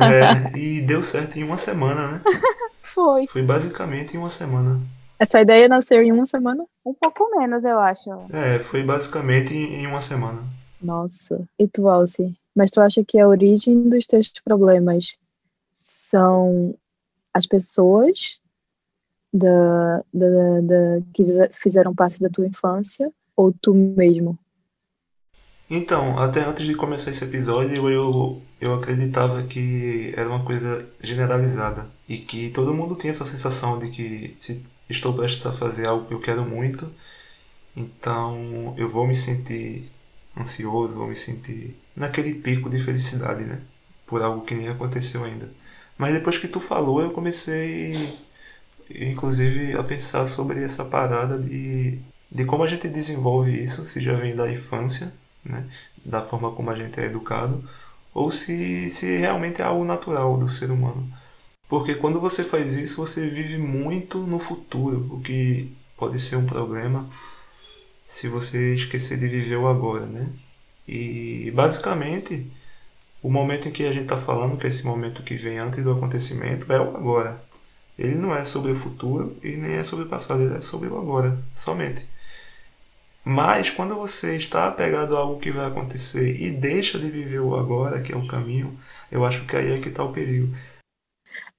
É, 0.01 0.57
e 0.59 0.81
deu 0.81 1.03
certo 1.03 1.37
em 1.39 1.45
uma 1.45 1.59
semana, 1.59 2.13
né? 2.13 2.23
Foi. 2.83 3.27
Foi 3.27 3.43
basicamente 3.43 4.17
em 4.17 4.19
uma 4.19 4.31
semana. 4.31 4.81
Essa 5.19 5.41
ideia 5.41 5.69
nasceu 5.69 6.03
em 6.03 6.13
uma 6.13 6.25
semana? 6.25 6.65
Um 6.85 6.95
pouco 6.95 7.39
menos, 7.39 7.65
eu 7.65 7.79
acho. 7.79 8.11
É, 8.33 8.59
foi 8.59 8.83
basicamente 8.83 9.55
em 9.55 9.87
uma 9.87 10.01
semana. 10.01 10.43
Nossa. 10.81 11.47
E 11.59 11.67
tu, 11.69 11.89
Alci? 11.89 12.35
Mas 12.57 12.71
tu 12.71 12.81
acha 12.81 13.05
que 13.05 13.19
a 13.19 13.29
origem 13.29 13.87
dos 13.91 14.07
teus 14.07 14.33
problemas 14.43 15.19
são 15.75 16.75
as 17.35 17.47
pessoas 17.47 18.41
da, 19.31 19.99
da, 20.13 20.61
da, 20.63 21.03
que 21.13 21.25
fizeram 21.53 21.95
parte 21.95 22.19
da 22.19 22.31
tua 22.31 22.47
infância 22.47 23.13
ou 23.37 23.53
tu 23.53 23.75
mesmo? 23.75 24.39
Então, 25.69 26.19
até 26.19 26.45
antes 26.45 26.65
de 26.65 26.75
começar 26.75 27.11
esse 27.11 27.25
episódio, 27.25 27.91
eu, 27.91 28.41
eu 28.59 28.75
acreditava 28.75 29.43
que 29.43 30.15
era 30.17 30.29
uma 30.29 30.45
coisa 30.45 30.89
generalizada 31.03 31.91
e 32.09 32.17
que 32.17 32.51
todo 32.51 32.73
mundo 32.73 32.95
tinha 32.95 33.11
essa 33.11 33.27
sensação 33.27 33.79
de 33.79 33.91
que 33.91 34.33
se 34.37 34.65
estou 34.89 35.13
prestes 35.13 35.45
a 35.45 35.53
fazer 35.53 35.89
algo 35.89 36.07
que 36.07 36.15
eu 36.15 36.21
quero 36.21 36.45
muito, 36.45 36.91
então 37.77 38.75
eu 38.79 38.89
vou 38.89 39.07
me 39.07 39.15
sentir 39.15 39.91
ansioso 40.39 40.99
ou 41.01 41.09
me 41.09 41.17
sentir 41.17 41.77
naquele 41.97 42.35
pico 42.35 42.69
de 42.69 42.79
felicidade, 42.79 43.45
né? 43.45 43.61
Por 44.07 44.23
algo 44.23 44.45
que 44.45 44.55
nem 44.55 44.69
aconteceu 44.69 45.25
ainda. 45.25 45.51
Mas 45.99 46.15
depois 46.15 46.39
que 46.39 46.47
tu 46.47 46.61
falou, 46.61 47.01
eu 47.01 47.11
comecei, 47.11 48.17
inclusive, 48.91 49.73
a 49.73 49.83
pensar 49.83 50.27
sobre 50.27 50.63
essa 50.63 50.85
parada 50.85 51.39
de, 51.39 51.99
de 52.31 52.45
como 52.45 52.63
a 52.63 52.69
gente 52.69 52.89
desenvolve 52.89 53.53
isso, 53.53 53.87
se 53.87 54.01
já 54.01 54.15
vem 54.15 54.37
da 54.37 54.51
infância, 54.51 55.13
né? 55.45 55.67
Da 56.05 56.21
forma 56.23 56.53
como 56.53 56.71
a 56.71 56.77
gente 56.77 57.01
é 57.01 57.07
educado, 57.07 57.65
ou 58.15 58.31
se, 58.31 58.91
se 58.91 59.17
realmente 59.19 59.63
é 59.63 59.65
algo 59.65 59.85
natural 59.85 60.37
do 60.37 60.49
ser 60.49 60.71
humano. 60.71 61.11
Porque 61.69 61.95
quando 61.97 62.21
você 62.21 62.45
faz 62.45 62.75
isso, 62.75 62.99
você 63.05 63.29
vive 63.29 63.59
muito 63.59 64.19
no 64.19 64.39
futuro, 64.39 65.07
o 65.11 65.21
que 65.21 65.73
pode 65.97 66.21
ser 66.21 66.37
um 66.37 66.47
problema 66.47 67.09
se 68.07 68.29
você 68.29 68.75
esquecer 68.75 69.19
de 69.19 69.27
viver 69.27 69.57
o 69.57 69.67
agora, 69.67 70.07
né? 70.07 70.31
E 70.87 71.51
basicamente, 71.53 72.51
o 73.23 73.31
momento 73.31 73.69
em 73.69 73.73
que 73.73 73.85
a 73.85 73.93
gente 73.93 74.05
está 74.05 74.17
falando, 74.17 74.57
que 74.57 74.67
é 74.67 74.69
esse 74.69 74.85
momento 74.85 75.23
que 75.23 75.35
vem 75.35 75.59
antes 75.59 75.83
do 75.83 75.93
acontecimento, 75.93 76.71
é 76.73 76.81
o 76.81 76.97
agora. 76.97 77.43
Ele 77.99 78.15
não 78.15 78.35
é 78.35 78.45
sobre 78.45 78.73
o 78.73 78.77
futuro 78.77 79.37
e 79.43 79.57
nem 79.57 79.73
é 79.73 79.85
sobre 79.85 80.05
o 80.05 80.09
passado, 80.09 80.43
ele 80.43 80.57
é 80.57 80.61
sobre 80.61 80.89
o 80.89 80.99
agora, 80.99 81.39
somente. 81.55 82.07
Mas 83.25 83.71
quando 83.71 83.97
você 83.97 84.37
está 84.37 84.69
apegado 84.69 85.17
a 85.17 85.21
algo 85.21 85.41
que 85.41 85.51
vai 85.51 85.67
acontecer 85.67 86.41
e 86.41 86.51
deixa 86.51 86.99
de 86.99 87.11
viver 87.11 87.41
o 87.41 87.57
agora, 87.57 88.01
que 88.01 88.13
é 88.13 88.17
um 88.17 88.27
caminho, 88.27 88.79
eu 89.11 89.25
acho 89.25 89.45
que 89.47 89.57
aí 89.57 89.73
é 89.73 89.81
que 89.81 89.89
está 89.89 90.05
o 90.05 90.13
perigo. 90.13 90.55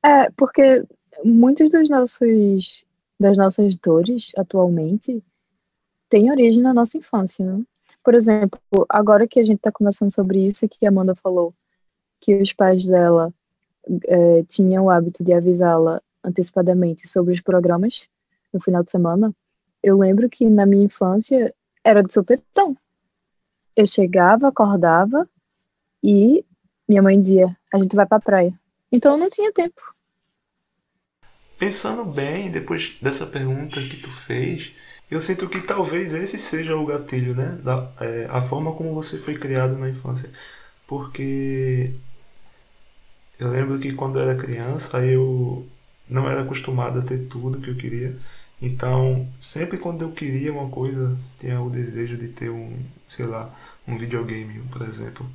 É, 0.01 0.29
porque 0.37 0.85
muitos 1.25 1.71
dos 1.71 1.89
nossos 1.89 2.85
das 3.19 3.35
nossas 3.35 3.75
dores 3.77 4.31
atualmente 4.37 5.21
têm 6.07 6.31
origem 6.31 6.61
na 6.61 6.73
nossa 6.73 6.97
infância, 6.97 7.45
né? 7.45 7.63
Por 8.07 8.15
exemplo, 8.15 8.61
agora 8.87 9.27
que 9.27 9.37
a 9.37 9.43
gente 9.43 9.57
está 9.57 9.69
conversando 9.69 10.13
sobre 10.13 10.39
isso, 10.47 10.65
que 10.69 10.85
a 10.85 10.89
Amanda 10.89 11.13
falou 11.13 11.53
que 12.21 12.41
os 12.41 12.53
pais 12.53 12.85
dela 12.85 13.33
é, 14.05 14.43
tinham 14.43 14.85
o 14.85 14.89
hábito 14.89 15.25
de 15.25 15.33
avisá-la 15.33 16.01
antecipadamente 16.23 17.05
sobre 17.05 17.33
os 17.33 17.41
programas 17.41 18.07
no 18.53 18.61
final 18.61 18.81
de 18.81 18.91
semana, 18.91 19.35
eu 19.83 19.97
lembro 19.97 20.29
que 20.29 20.49
na 20.49 20.65
minha 20.65 20.85
infância 20.85 21.53
era 21.83 22.01
de 22.01 22.13
supetão. 22.13 22.77
Eu 23.75 23.85
chegava, 23.85 24.47
acordava 24.47 25.29
e 26.01 26.45
minha 26.87 27.01
mãe 27.01 27.19
dizia: 27.19 27.57
a 27.73 27.77
gente 27.77 27.93
vai 27.93 28.05
para 28.05 28.19
a 28.19 28.21
praia. 28.21 28.57
Então 28.89 29.15
eu 29.15 29.17
não 29.17 29.29
tinha 29.29 29.51
tempo. 29.51 29.81
Pensando 31.59 32.05
bem, 32.05 32.49
depois 32.49 32.97
dessa 33.01 33.25
pergunta 33.25 33.81
que 33.81 33.97
tu 33.97 34.09
fez, 34.09 34.76
eu 35.09 35.21
sinto 35.21 35.47
que 35.49 35.61
talvez 35.61 36.13
esse 36.13 36.37
seja 36.37 36.75
o 36.75 36.85
gatilho, 36.85 37.35
né? 37.35 37.59
Da, 37.63 37.91
é, 38.01 38.27
a 38.29 38.41
forma 38.41 38.73
como 38.73 38.93
você 38.93 39.17
foi 39.17 39.37
criado 39.37 39.77
na 39.77 39.89
infância. 39.89 40.29
Porque 40.87 41.93
eu 43.39 43.49
lembro 43.51 43.79
que 43.79 43.93
quando 43.93 44.19
eu 44.19 44.23
era 44.29 44.35
criança 44.39 45.05
eu 45.05 45.67
não 46.09 46.29
era 46.29 46.41
acostumado 46.41 46.99
a 46.99 47.03
ter 47.03 47.19
tudo 47.27 47.59
que 47.61 47.69
eu 47.69 47.75
queria. 47.75 48.17
Então, 48.61 49.27
sempre 49.39 49.77
quando 49.77 50.01
eu 50.03 50.11
queria 50.11 50.51
uma 50.51 50.69
coisa, 50.69 51.17
tinha 51.37 51.61
o 51.61 51.69
desejo 51.69 52.17
de 52.17 52.29
ter 52.29 52.49
um, 52.49 52.75
sei 53.07 53.25
lá, 53.25 53.53
um 53.87 53.97
videogame, 53.97 54.61
por 54.71 54.81
exemplo. 54.81 55.29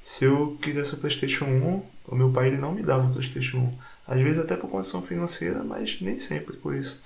Se 0.00 0.24
eu 0.24 0.56
quisesse 0.62 0.94
o 0.94 0.98
PlayStation 0.98 1.46
1, 1.46 1.82
o 2.08 2.14
meu 2.14 2.30
pai 2.32 2.48
ele 2.48 2.58
não 2.58 2.72
me 2.72 2.82
dava 2.82 3.06
o 3.08 3.12
PlayStation 3.12 3.58
1. 3.58 3.78
Às 4.08 4.20
vezes 4.20 4.38
até 4.38 4.56
por 4.56 4.70
condição 4.70 5.02
financeira, 5.02 5.64
mas 5.64 6.00
nem 6.00 6.18
sempre 6.18 6.56
por 6.56 6.74
isso. 6.74 7.02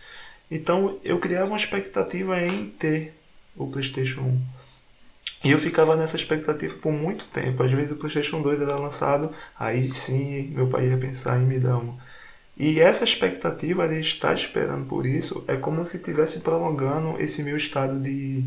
Então 0.50 0.98
eu 1.04 1.18
criava 1.18 1.46
uma 1.46 1.56
expectativa 1.56 2.40
em 2.40 2.66
ter 2.70 3.14
o 3.56 3.66
PlayStation 3.68 4.20
1. 4.22 4.40
E 5.44 5.50
eu 5.50 5.58
ficava 5.58 5.94
nessa 5.96 6.16
expectativa 6.16 6.74
por 6.76 6.92
muito 6.92 7.26
tempo. 7.26 7.62
Às 7.62 7.70
vezes 7.70 7.92
o 7.92 7.96
PlayStation 7.96 8.40
2 8.40 8.62
era 8.62 8.76
lançado, 8.76 9.30
aí 9.58 9.90
sim 9.90 10.48
meu 10.48 10.68
pai 10.68 10.88
ia 10.88 10.96
pensar 10.96 11.38
em 11.40 11.44
me 11.44 11.58
dar 11.58 11.76
um. 11.78 11.96
E 12.56 12.80
essa 12.80 13.04
expectativa 13.04 13.88
de 13.88 14.00
estar 14.00 14.34
esperando 14.34 14.86
por 14.86 15.06
isso 15.06 15.44
é 15.48 15.56
como 15.56 15.84
se 15.84 15.96
estivesse 15.98 16.40
prolongando 16.40 17.20
esse 17.20 17.42
meu 17.42 17.56
estado 17.56 18.00
de 18.00 18.44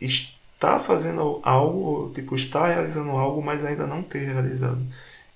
estar 0.00 0.78
fazendo 0.80 1.40
algo, 1.42 2.10
tipo, 2.14 2.34
estar 2.34 2.66
realizando 2.66 3.10
algo, 3.10 3.42
mas 3.42 3.64
ainda 3.64 3.86
não 3.86 4.02
ter 4.02 4.24
realizado. 4.24 4.80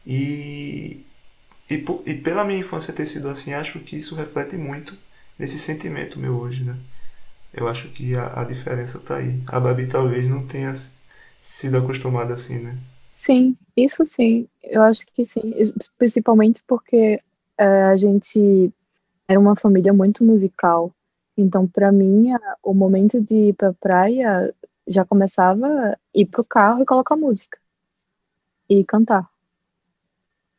E, 0.07 1.05
e, 1.71 1.85
e 2.07 2.15
pela 2.15 2.45
minha 2.45 2.59
infância 2.61 2.93
ter 2.95 3.07
sido 3.07 3.29
assim, 3.29 3.53
acho 3.55 3.79
que 3.81 3.97
isso 3.97 4.15
reflete 4.15 4.57
muito 4.57 4.97
nesse 5.43 5.59
sentimento 5.59 6.21
meu 6.21 6.39
hoje, 6.39 6.63
né? 6.63 6.79
Eu 7.53 7.67
acho 7.67 7.89
que 7.89 8.15
a, 8.15 8.43
a 8.43 8.45
diferença 8.45 9.01
tá 9.01 9.17
aí. 9.17 9.43
A 9.49 9.59
Babi 9.59 9.89
talvez 9.89 10.29
não 10.29 10.47
tenha 10.47 10.73
sido 11.41 11.77
acostumada 11.77 12.33
assim, 12.33 12.61
né? 12.61 12.79
Sim, 13.13 13.57
isso 13.77 14.07
sim. 14.07 14.47
Eu 14.63 14.83
acho 14.83 15.05
que 15.05 15.25
sim. 15.25 15.53
Principalmente 15.99 16.63
porque 16.65 17.21
é, 17.59 17.65
a 17.65 17.97
gente 17.97 18.73
era 19.27 19.39
uma 19.39 19.57
família 19.57 19.93
muito 19.93 20.25
musical. 20.25 20.95
Então, 21.37 21.67
para 21.67 21.91
mim, 21.91 22.29
o 22.63 22.73
momento 22.73 23.21
de 23.21 23.49
ir 23.49 23.55
pra 23.55 23.73
praia 23.73 24.55
já 24.87 25.05
começava 25.05 25.99
ir 26.15 26.27
pro 26.27 26.45
carro 26.45 26.83
e 26.83 26.87
colocar 26.87 27.17
música. 27.17 27.59
E 28.69 28.85
cantar. 28.85 29.29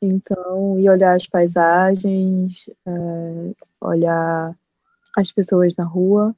Então, 0.02 0.78
e 0.78 0.90
olhar 0.90 1.16
as 1.16 1.26
paisagens, 1.26 2.70
é, 2.86 2.92
olhar 3.80 4.54
as 5.16 5.32
pessoas 5.32 5.76
na 5.76 5.84
rua. 5.84 6.36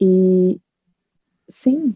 E 0.00 0.60
sim, 1.48 1.94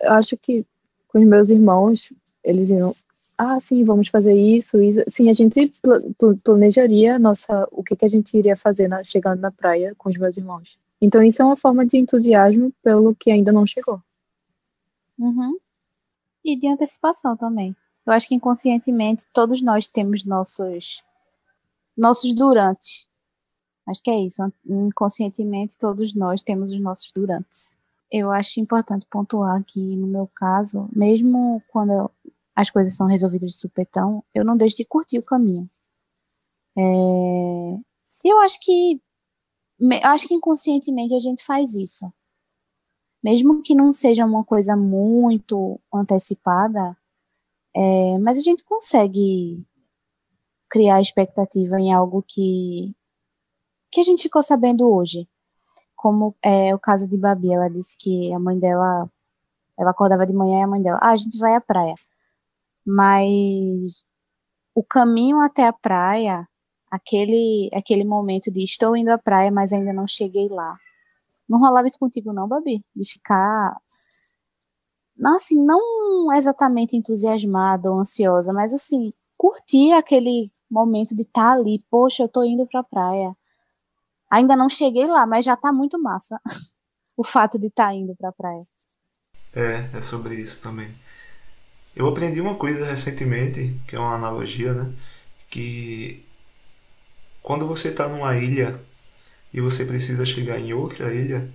eu 0.00 0.12
acho 0.12 0.36
que 0.36 0.66
com 1.08 1.18
os 1.18 1.26
meus 1.26 1.50
irmãos, 1.50 2.12
eles 2.42 2.68
iam, 2.68 2.94
ah, 3.38 3.60
sim, 3.60 3.84
vamos 3.84 4.08
fazer 4.08 4.34
isso, 4.34 4.80
isso. 4.80 5.02
Sim, 5.08 5.28
a 5.28 5.32
gente 5.32 5.72
planejaria 6.42 7.18
nossa, 7.18 7.68
o 7.70 7.82
que, 7.82 7.96
que 7.96 8.04
a 8.04 8.08
gente 8.08 8.36
iria 8.36 8.56
fazer 8.56 8.88
na, 8.88 9.04
chegando 9.04 9.40
na 9.40 9.50
praia 9.50 9.94
com 9.96 10.08
os 10.08 10.16
meus 10.16 10.36
irmãos. 10.36 10.78
Então, 11.00 11.22
isso 11.22 11.42
é 11.42 11.44
uma 11.44 11.56
forma 11.56 11.84
de 11.84 11.98
entusiasmo 11.98 12.72
pelo 12.82 13.14
que 13.14 13.30
ainda 13.30 13.52
não 13.52 13.66
chegou. 13.66 14.00
Uhum. 15.18 15.58
E 16.44 16.56
de 16.56 16.66
antecipação 16.66 17.36
também. 17.36 17.76
Eu 18.06 18.12
acho 18.12 18.28
que 18.28 18.34
inconscientemente 18.34 19.22
todos 19.32 19.60
nós 19.60 19.88
temos 19.88 20.24
nossos 20.24 21.02
nossos 21.96 22.34
durantes. 22.34 23.08
Acho 23.86 24.02
que 24.02 24.10
é 24.10 24.18
isso. 24.18 24.42
Inconscientemente, 24.66 25.78
todos 25.78 26.14
nós 26.14 26.42
temos 26.42 26.72
os 26.72 26.80
nossos 26.80 27.12
durantes. 27.12 27.78
Eu 28.10 28.30
acho 28.30 28.60
importante 28.60 29.06
pontuar 29.10 29.62
que, 29.64 29.80
no 29.80 30.06
meu 30.06 30.28
caso, 30.34 30.88
mesmo 30.92 31.62
quando 31.68 32.10
as 32.54 32.70
coisas 32.70 32.94
são 32.94 33.06
resolvidas 33.06 33.52
de 33.52 33.58
supetão, 33.58 34.24
eu 34.34 34.44
não 34.44 34.56
deixo 34.56 34.78
de 34.78 34.84
curtir 34.84 35.18
o 35.18 35.24
caminho. 35.24 35.68
É... 36.76 37.78
Eu 38.24 38.40
acho 38.40 38.58
que 38.60 39.00
eu 39.78 40.08
acho 40.10 40.26
que 40.26 40.34
inconscientemente 40.34 41.14
a 41.14 41.18
gente 41.18 41.44
faz 41.44 41.74
isso. 41.74 42.10
Mesmo 43.22 43.62
que 43.62 43.74
não 43.74 43.92
seja 43.92 44.24
uma 44.24 44.44
coisa 44.44 44.76
muito 44.76 45.80
antecipada, 45.92 46.96
é... 47.74 48.18
mas 48.18 48.38
a 48.38 48.42
gente 48.42 48.64
consegue 48.64 49.64
criar 50.68 51.00
expectativa 51.00 51.78
em 51.80 51.92
algo 51.92 52.22
que 52.22 52.94
que 53.96 54.00
a 54.00 54.04
gente 54.04 54.22
ficou 54.22 54.42
sabendo 54.42 54.86
hoje. 54.92 55.26
Como 55.96 56.36
é 56.42 56.74
o 56.74 56.78
caso 56.78 57.08
de 57.08 57.16
Babi, 57.16 57.50
ela 57.50 57.70
disse 57.70 57.96
que 57.98 58.30
a 58.30 58.38
mãe 58.38 58.58
dela, 58.58 59.10
ela 59.78 59.90
acordava 59.90 60.26
de 60.26 60.34
manhã 60.34 60.60
e 60.60 60.62
a 60.64 60.66
mãe 60.66 60.82
dela, 60.82 60.98
ah, 61.00 61.12
a 61.12 61.16
gente 61.16 61.38
vai 61.38 61.54
à 61.54 61.62
praia. 61.62 61.94
Mas 62.84 64.04
o 64.74 64.84
caminho 64.84 65.40
até 65.40 65.66
a 65.66 65.72
praia, 65.72 66.46
aquele, 66.90 67.70
aquele 67.72 68.04
momento 68.04 68.52
de 68.52 68.62
estou 68.62 68.94
indo 68.94 69.08
à 69.08 69.16
praia, 69.16 69.50
mas 69.50 69.72
ainda 69.72 69.94
não 69.94 70.06
cheguei 70.06 70.46
lá. 70.50 70.76
Não 71.48 71.58
rolava 71.58 71.86
isso 71.86 71.98
contigo 71.98 72.34
não, 72.34 72.46
Babi? 72.46 72.84
De 72.94 73.10
ficar 73.10 73.78
assim, 75.34 75.56
não 75.64 76.30
exatamente 76.34 76.94
entusiasmada 76.98 77.90
ou 77.90 77.98
ansiosa, 78.00 78.52
mas 78.52 78.74
assim, 78.74 79.14
curtir 79.38 79.92
aquele 79.92 80.52
momento 80.70 81.16
de 81.16 81.22
estar 81.22 81.44
tá 81.44 81.52
ali, 81.52 81.82
poxa, 81.90 82.24
eu 82.24 82.28
tô 82.28 82.44
indo 82.44 82.66
pra 82.66 82.82
praia. 82.82 83.34
Ainda 84.30 84.56
não 84.56 84.68
cheguei 84.68 85.06
lá, 85.06 85.26
mas 85.26 85.44
já 85.44 85.56
tá 85.56 85.72
muito 85.72 86.00
massa 86.00 86.40
o 87.16 87.24
fato 87.24 87.58
de 87.58 87.68
estar 87.68 87.88
tá 87.88 87.94
indo 87.94 88.14
pra 88.16 88.32
praia. 88.32 88.66
É, 89.54 89.96
é 89.96 90.00
sobre 90.00 90.34
isso 90.34 90.60
também. 90.62 90.94
Eu 91.94 92.06
aprendi 92.08 92.40
uma 92.40 92.56
coisa 92.56 92.84
recentemente, 92.84 93.80
que 93.88 93.96
é 93.96 93.98
uma 93.98 94.14
analogia, 94.14 94.74
né? 94.74 94.92
Que 95.48 96.26
quando 97.42 97.66
você 97.66 97.88
está 97.88 98.08
numa 98.08 98.36
ilha 98.36 98.78
e 99.52 99.60
você 99.60 99.84
precisa 99.86 100.26
chegar 100.26 100.58
em 100.58 100.74
outra 100.74 101.14
ilha, 101.14 101.50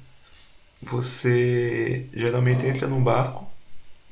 você 0.82 2.10
geralmente 2.12 2.66
entra 2.66 2.88
num 2.88 3.04
barco 3.04 3.46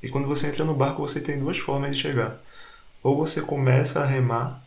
e 0.04 0.10
quando 0.10 0.28
você 0.28 0.48
entra 0.48 0.64
no 0.64 0.76
barco 0.76 1.02
você 1.02 1.20
tem 1.20 1.40
duas 1.40 1.58
formas 1.58 1.96
de 1.96 2.02
chegar. 2.02 2.40
Ou 3.02 3.18
você 3.18 3.42
começa 3.42 4.02
a 4.02 4.06
remar 4.06 4.64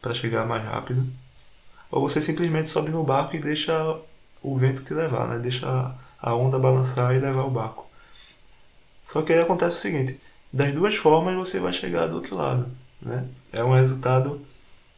para 0.00 0.14
chegar 0.14 0.46
mais 0.46 0.64
rápido, 0.64 1.06
ou 1.90 2.08
você 2.08 2.22
simplesmente 2.22 2.68
sobe 2.68 2.90
no 2.90 3.02
barco 3.02 3.36
e 3.36 3.40
deixa 3.40 3.98
o 4.42 4.56
vento 4.56 4.82
te 4.82 4.94
levar, 4.94 5.28
né? 5.28 5.38
Deixa 5.38 5.94
a 6.20 6.34
onda 6.34 6.58
balançar 6.58 7.14
e 7.14 7.18
levar 7.18 7.44
o 7.44 7.50
barco. 7.50 7.86
Só 9.02 9.22
que 9.22 9.32
aí 9.32 9.40
acontece 9.40 9.76
o 9.76 9.78
seguinte: 9.78 10.20
das 10.52 10.72
duas 10.72 10.94
formas 10.94 11.34
você 11.34 11.58
vai 11.58 11.72
chegar 11.72 12.06
do 12.06 12.16
outro 12.16 12.36
lado, 12.36 12.70
né? 13.00 13.26
É 13.52 13.64
um 13.64 13.72
resultado. 13.72 14.40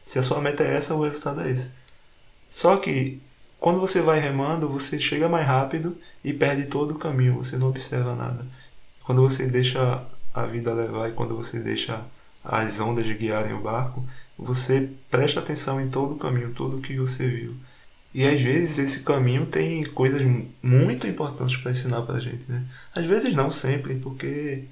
Se 0.05 0.19
a 0.19 0.23
sua 0.23 0.41
meta 0.41 0.63
é 0.63 0.75
essa, 0.75 0.93
o 0.93 1.03
resultado 1.03 1.41
é 1.41 1.49
esse. 1.49 1.71
Só 2.49 2.77
que 2.77 3.21
quando 3.59 3.79
você 3.79 4.01
vai 4.01 4.19
remando, 4.19 4.67
você 4.67 4.99
chega 4.99 5.29
mais 5.29 5.47
rápido 5.47 5.97
e 6.23 6.33
perde 6.33 6.65
todo 6.65 6.91
o 6.91 6.99
caminho, 6.99 7.35
você 7.35 7.57
não 7.57 7.69
observa 7.69 8.13
nada. 8.13 8.45
Quando 9.05 9.21
você 9.21 9.47
deixa 9.47 10.03
a 10.33 10.45
vida 10.45 10.73
levar 10.73 11.09
e 11.09 11.13
quando 11.13 11.35
você 11.35 11.59
deixa 11.59 12.01
as 12.43 12.79
ondas 12.81 13.09
guiarem 13.09 13.53
o 13.53 13.61
barco, 13.61 14.05
você 14.37 14.89
presta 15.09 15.39
atenção 15.39 15.79
em 15.79 15.89
todo 15.89 16.15
o 16.15 16.17
caminho, 16.17 16.53
tudo 16.53 16.81
que 16.81 16.97
você 16.97 17.27
viu. 17.27 17.55
E 18.13 18.25
às 18.25 18.39
vezes 18.39 18.77
esse 18.77 19.03
caminho 19.03 19.45
tem 19.45 19.83
coisas 19.85 20.21
muito 20.61 21.07
importantes 21.07 21.57
para 21.57 21.71
ensinar 21.71 22.03
para 22.03 22.15
a 22.15 22.19
gente, 22.19 22.49
né? 22.51 22.63
Às 22.93 23.05
vezes 23.05 23.33
não 23.33 23.49
sempre, 23.49 23.95
porque 23.95 24.65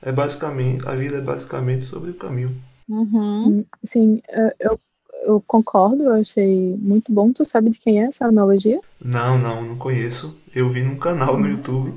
é 0.00 0.10
basicamente 0.10 0.88
a 0.88 0.94
vida 0.94 1.18
é 1.18 1.20
basicamente 1.20 1.84
sobre 1.84 2.12
o 2.12 2.14
caminho. 2.14 2.56
Uhum. 2.88 3.64
Sim, 3.84 4.22
eu, 4.58 4.78
eu 5.24 5.42
concordo, 5.46 6.04
eu 6.04 6.14
achei 6.14 6.76
muito 6.78 7.12
bom. 7.12 7.32
Tu 7.32 7.44
sabe 7.44 7.70
de 7.70 7.78
quem 7.78 8.02
é 8.02 8.06
essa 8.06 8.26
analogia? 8.26 8.80
Não, 9.04 9.38
não, 9.38 9.62
não 9.62 9.76
conheço. 9.76 10.40
Eu 10.54 10.70
vi 10.70 10.82
num 10.82 10.96
canal 10.96 11.38
no 11.38 11.48
YouTube 11.48 11.92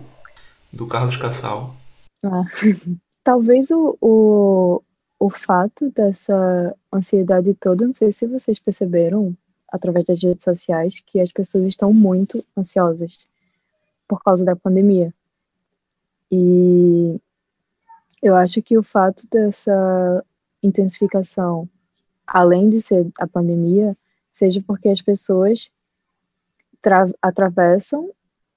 do 0.74 0.88
Carlos 0.88 1.18
Cassal. 1.18 1.76
Ah. 2.24 2.44
Talvez 3.24 3.70
o, 3.70 3.98
o, 4.02 4.82
o 5.20 5.30
fato 5.30 5.92
dessa 5.92 6.76
ansiedade 6.92 7.54
toda, 7.54 7.86
não 7.86 7.94
sei 7.94 8.12
se 8.12 8.26
vocês 8.26 8.58
perceberam 8.58 9.36
através 9.68 10.06
das 10.06 10.22
redes 10.24 10.44
sociais, 10.44 11.02
que 11.06 11.20
as 11.20 11.32
pessoas 11.32 11.68
estão 11.68 11.94
muito 11.94 12.44
ansiosas 12.58 13.20
por 14.08 14.24
causa 14.24 14.46
da 14.46 14.56
pandemia. 14.56 15.14
E 16.32 17.20
eu 18.22 18.36
acho 18.36 18.62
que 18.62 18.78
o 18.78 18.84
fato 18.84 19.28
dessa 19.30 20.26
intensificação, 20.64 21.70
além 22.26 22.70
de 22.70 22.82
ser 22.82 23.08
a 23.20 23.28
pandemia, 23.28 23.96
seja 24.32 24.64
porque 24.66 24.90
as 24.90 25.02
pessoas 25.02 25.70
atravessam 27.22 28.10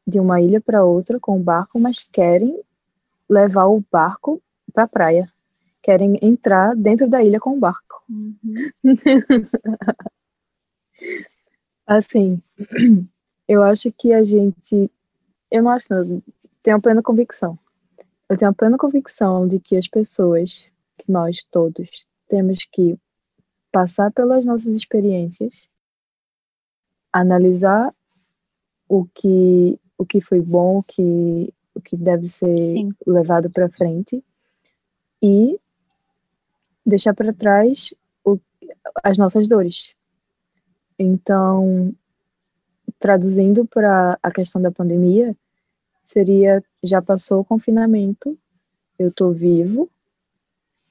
de 0.06 0.20
uma 0.20 0.40
ilha 0.40 0.60
para 0.60 0.84
outra 0.84 1.18
com 1.18 1.36
o 1.36 1.42
barco, 1.42 1.78
mas 1.78 2.06
querem 2.12 2.62
levar 3.28 3.66
o 3.66 3.82
barco 3.90 4.40
para 4.72 4.84
a 4.84 4.88
praia. 4.88 5.32
Querem 5.82 6.18
entrar 6.22 6.76
dentro 6.76 7.08
da 7.08 7.22
ilha 7.22 7.40
com 7.40 7.56
o 7.56 7.58
barco. 7.58 8.02
Uhum. 8.08 8.36
assim, 11.86 12.40
eu 13.48 13.62
acho 13.62 13.92
que 13.92 14.12
a 14.12 14.22
gente. 14.22 14.90
Eu 15.50 15.62
não 15.62 15.70
acho, 15.70 15.88
não, 15.90 16.22
tenho 16.62 16.80
plena 16.80 17.02
convicção. 17.02 17.58
Eu 18.28 18.36
tenho 18.38 18.50
a 18.50 18.54
plena 18.54 18.78
convicção 18.78 19.46
de 19.46 19.58
que 19.58 19.76
as 19.76 19.88
pessoas, 19.88 20.70
que 20.96 21.10
nós 21.10 21.42
todos, 21.50 22.06
temos 22.28 22.64
que 22.64 22.96
passar 23.70 24.10
pelas 24.12 24.44
nossas 24.44 24.74
experiências, 24.74 25.68
analisar 27.12 27.94
o 28.88 29.06
que, 29.14 29.78
o 29.98 30.06
que 30.06 30.20
foi 30.20 30.40
bom, 30.40 30.78
o 30.78 30.82
que, 30.82 31.52
o 31.74 31.80
que 31.80 31.96
deve 31.96 32.28
ser 32.28 32.62
Sim. 32.62 32.94
levado 33.06 33.50
para 33.50 33.68
frente 33.68 34.22
e 35.22 35.58
deixar 36.84 37.14
para 37.14 37.32
trás 37.32 37.94
o, 38.24 38.38
as 39.02 39.16
nossas 39.18 39.46
dores. 39.46 39.94
Então, 40.98 41.94
traduzindo 42.98 43.66
para 43.66 44.18
a 44.22 44.30
questão 44.30 44.60
da 44.60 44.70
pandemia, 44.70 45.36
seria 46.04 46.62
já 46.82 47.00
passou 47.00 47.40
o 47.40 47.44
confinamento, 47.44 48.38
eu 48.98 49.08
estou 49.08 49.32
vivo, 49.32 49.90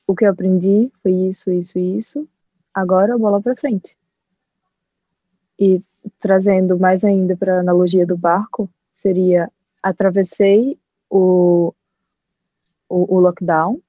o 0.07 0.15
que 0.15 0.25
eu 0.25 0.29
aprendi 0.29 0.91
foi 1.01 1.13
isso, 1.13 1.51
isso 1.51 1.77
isso, 1.77 2.27
agora 2.73 3.17
bola 3.17 3.41
para 3.41 3.55
frente. 3.55 3.97
E 5.59 5.83
trazendo 6.19 6.77
mais 6.79 7.03
ainda 7.03 7.37
para 7.37 7.57
a 7.57 7.59
analogia 7.59 8.05
do 8.05 8.17
barco, 8.17 8.69
seria 8.91 9.51
atravessei 9.81 10.77
o, 11.09 11.73
o, 12.89 13.15
o 13.15 13.19
lockdown 13.19 13.81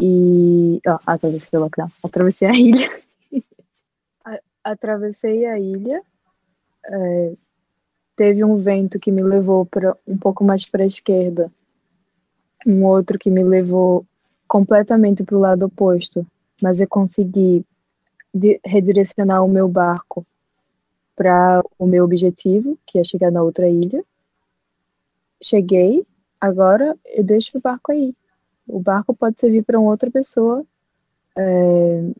e. 0.00 0.80
Ó, 0.86 0.98
atravessei 1.06 1.58
o 1.58 1.62
lockdown. 1.62 1.88
Atravessei 2.02 2.48
a 2.48 2.52
ilha. 2.52 2.90
atravessei 4.64 5.46
a 5.46 5.58
ilha. 5.58 6.02
É, 6.84 7.32
teve 8.16 8.44
um 8.44 8.56
vento 8.56 8.98
que 8.98 9.12
me 9.12 9.22
levou 9.22 9.66
para 9.66 9.96
um 10.06 10.16
pouco 10.16 10.44
mais 10.44 10.66
para 10.66 10.82
a 10.82 10.86
esquerda. 10.86 11.52
Um 12.66 12.84
outro 12.84 13.18
que 13.18 13.30
me 13.30 13.42
levou 13.42 14.06
completamente 14.48 15.24
para 15.24 15.36
o 15.36 15.40
lado 15.40 15.66
oposto. 15.66 16.26
Mas 16.62 16.80
eu 16.80 16.88
consegui 16.88 17.64
redirecionar 18.64 19.44
o 19.44 19.48
meu 19.48 19.68
barco 19.68 20.26
para 21.16 21.62
o 21.78 21.86
meu 21.86 22.04
objetivo, 22.04 22.78
que 22.86 22.98
é 22.98 23.04
chegar 23.04 23.30
na 23.30 23.42
outra 23.42 23.68
ilha. 23.68 24.04
Cheguei, 25.42 26.06
agora 26.40 26.96
eu 27.04 27.24
deixo 27.24 27.58
o 27.58 27.60
barco 27.60 27.92
aí. 27.92 28.14
O 28.72 28.80
barco 28.80 29.14
pode 29.14 29.40
servir 29.40 29.62
para 29.62 29.80
outra 29.80 30.10
pessoa 30.10 30.64
é, 31.36 32.10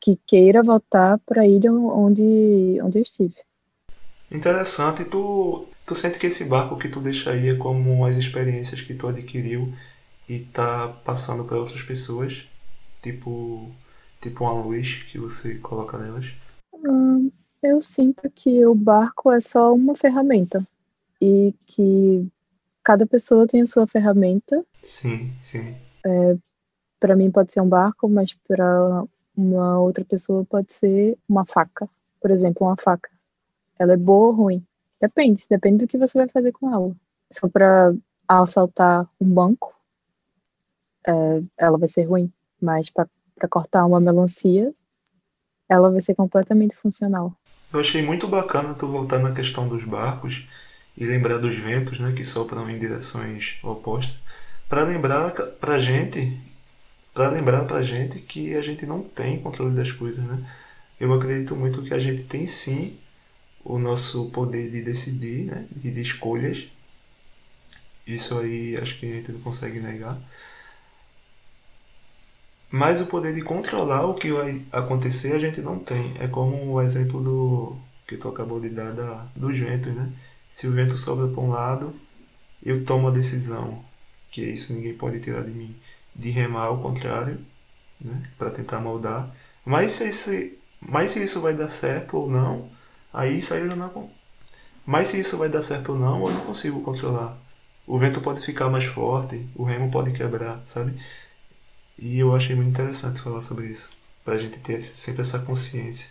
que 0.00 0.18
queira 0.26 0.62
voltar 0.62 1.18
para 1.20 1.42
a 1.42 1.46
ilha 1.46 1.72
onde, 1.72 2.78
onde 2.82 2.98
eu 2.98 3.02
estive. 3.02 3.36
Interessante. 4.30 5.04
Tu, 5.04 5.66
tu 5.86 5.94
sente 5.94 6.18
que 6.18 6.26
esse 6.26 6.44
barco 6.44 6.76
que 6.76 6.88
tu 6.88 7.00
deixa 7.00 7.30
aí 7.30 7.48
é 7.48 7.54
como 7.54 8.04
as 8.04 8.16
experiências 8.16 8.82
que 8.82 8.94
tu 8.94 9.08
adquiriu 9.08 9.72
e 10.28 10.40
tá 10.40 10.88
passando 11.04 11.44
para 11.44 11.58
outras 11.58 11.82
pessoas? 11.82 12.46
Tipo, 13.02 13.70
tipo 14.20 14.44
uma 14.44 14.52
luz 14.52 15.04
que 15.04 15.18
você 15.18 15.54
coloca 15.56 15.98
nelas? 15.98 16.34
Hum, 16.72 17.30
eu 17.62 17.82
sinto 17.82 18.30
que 18.30 18.64
o 18.66 18.74
barco 18.74 19.32
é 19.32 19.40
só 19.40 19.74
uma 19.74 19.96
ferramenta 19.96 20.66
e 21.20 21.54
que 21.66 22.26
cada 22.84 23.06
pessoa 23.06 23.46
tem 23.46 23.62
a 23.62 23.66
sua 23.66 23.86
ferramenta. 23.86 24.64
Sim, 24.82 25.32
sim. 25.40 25.76
É, 26.08 26.38
para 26.98 27.14
mim 27.14 27.30
pode 27.30 27.52
ser 27.52 27.60
um 27.60 27.68
barco, 27.68 28.08
mas 28.08 28.34
para 28.46 29.04
uma 29.36 29.78
outra 29.78 30.04
pessoa 30.04 30.44
pode 30.44 30.72
ser 30.72 31.16
uma 31.28 31.44
faca. 31.44 31.88
Por 32.20 32.30
exemplo, 32.30 32.66
uma 32.66 32.76
faca. 32.76 33.10
Ela 33.78 33.92
é 33.92 33.96
boa 33.96 34.28
ou 34.28 34.32
ruim? 34.32 34.66
Depende, 35.00 35.44
depende 35.48 35.84
do 35.84 35.88
que 35.88 35.98
você 35.98 36.18
vai 36.18 36.28
fazer 36.28 36.50
com 36.52 36.72
ela. 36.72 36.96
Se 37.30 37.40
for 37.40 37.50
para 37.50 37.94
assaltar 38.26 39.08
um 39.20 39.28
banco, 39.28 39.74
é, 41.06 41.42
ela 41.56 41.78
vai 41.78 41.88
ser 41.88 42.04
ruim. 42.04 42.32
Mas 42.60 42.90
para 42.90 43.08
cortar 43.48 43.86
uma 43.86 44.00
melancia, 44.00 44.74
ela 45.68 45.90
vai 45.90 46.02
ser 46.02 46.14
completamente 46.14 46.74
funcional. 46.74 47.32
Eu 47.72 47.80
achei 47.80 48.02
muito 48.02 48.26
bacana 48.26 48.74
tu 48.74 48.88
voltar 48.88 49.18
na 49.18 49.32
questão 49.32 49.68
dos 49.68 49.84
barcos 49.84 50.48
e 50.96 51.04
lembrar 51.04 51.38
dos 51.38 51.54
ventos, 51.54 52.00
né, 52.00 52.12
que 52.12 52.24
sopram 52.24 52.68
em 52.68 52.78
direções 52.78 53.60
opostas, 53.62 54.20
para 54.68 54.84
lembrar 54.84 55.32
pra 55.32 55.78
gente, 55.78 56.38
para 57.14 57.30
lembrar 57.30 57.64
pra 57.64 57.82
gente 57.82 58.20
que 58.20 58.54
a 58.54 58.62
gente 58.62 58.84
não 58.86 59.02
tem 59.02 59.40
controle 59.40 59.74
das 59.74 59.90
coisas, 59.92 60.22
né? 60.24 60.44
Eu 61.00 61.12
acredito 61.12 61.56
muito 61.56 61.82
que 61.82 61.94
a 61.94 61.98
gente 61.98 62.24
tem 62.24 62.46
sim 62.46 62.98
o 63.64 63.78
nosso 63.78 64.30
poder 64.30 64.70
de 64.70 64.82
decidir, 64.82 65.46
né, 65.46 65.66
e 65.82 65.90
de 65.90 66.00
escolhas. 66.02 66.68
Isso 68.06 68.38
aí 68.38 68.76
acho 68.76 68.98
que 68.98 69.06
a 69.06 69.14
gente 69.14 69.32
não 69.32 69.40
consegue 69.40 69.80
negar. 69.80 70.18
Mas 72.70 73.00
o 73.00 73.06
poder 73.06 73.34
de 73.34 73.42
controlar 73.42 74.06
o 74.06 74.14
que 74.14 74.32
vai 74.32 74.64
acontecer 74.72 75.32
a 75.34 75.38
gente 75.38 75.60
não 75.60 75.78
tem. 75.78 76.14
É 76.18 76.28
como 76.28 76.72
o 76.72 76.82
exemplo 76.82 77.22
do 77.22 77.76
que 78.06 78.16
tu 78.16 78.28
acabou 78.28 78.60
de 78.60 78.70
dar 78.70 78.92
da, 78.92 79.26
dos 79.36 79.58
ventos, 79.58 79.94
né? 79.94 80.10
Se 80.50 80.66
o 80.66 80.72
vento 80.72 80.96
sobra 80.96 81.28
para 81.28 81.40
um 81.40 81.48
lado, 81.50 81.94
eu 82.62 82.84
tomo 82.84 83.08
a 83.08 83.10
decisão, 83.10 83.84
que 84.38 84.44
isso 84.44 84.72
ninguém 84.72 84.94
pode 84.94 85.18
tirar 85.18 85.42
de 85.42 85.50
mim, 85.50 85.74
de 86.14 86.30
remar 86.30 86.66
ao 86.66 86.80
contrário, 86.80 87.40
né? 88.00 88.30
Para 88.38 88.50
tentar 88.50 88.80
moldar. 88.80 89.34
Mas 89.64 89.92
se, 89.92 90.04
esse, 90.04 90.58
mas 90.80 91.10
se 91.10 91.24
isso 91.24 91.40
vai 91.40 91.54
dar 91.54 91.68
certo 91.68 92.16
ou 92.16 92.30
não, 92.30 92.70
aí 93.12 93.40
aí 93.50 93.60
eu 93.60 93.76
não. 93.76 94.10
Mas 94.86 95.08
se 95.08 95.20
isso 95.20 95.36
vai 95.36 95.48
dar 95.48 95.62
certo 95.62 95.92
ou 95.92 95.98
não, 95.98 96.24
eu 96.24 96.32
não 96.32 96.40
consigo 96.42 96.80
controlar. 96.82 97.36
O 97.84 97.98
vento 97.98 98.20
pode 98.20 98.40
ficar 98.40 98.68
mais 98.70 98.84
forte, 98.84 99.44
o 99.56 99.64
remo 99.64 99.90
pode 99.90 100.12
quebrar, 100.12 100.62
sabe? 100.66 100.96
E 101.98 102.18
eu 102.20 102.32
achei 102.32 102.54
muito 102.54 102.70
interessante 102.70 103.20
falar 103.20 103.42
sobre 103.42 103.66
isso, 103.66 103.90
para 104.24 104.34
a 104.34 104.38
gente 104.38 104.60
ter 104.60 104.80
sempre 104.80 105.22
essa 105.22 105.40
consciência. 105.40 106.10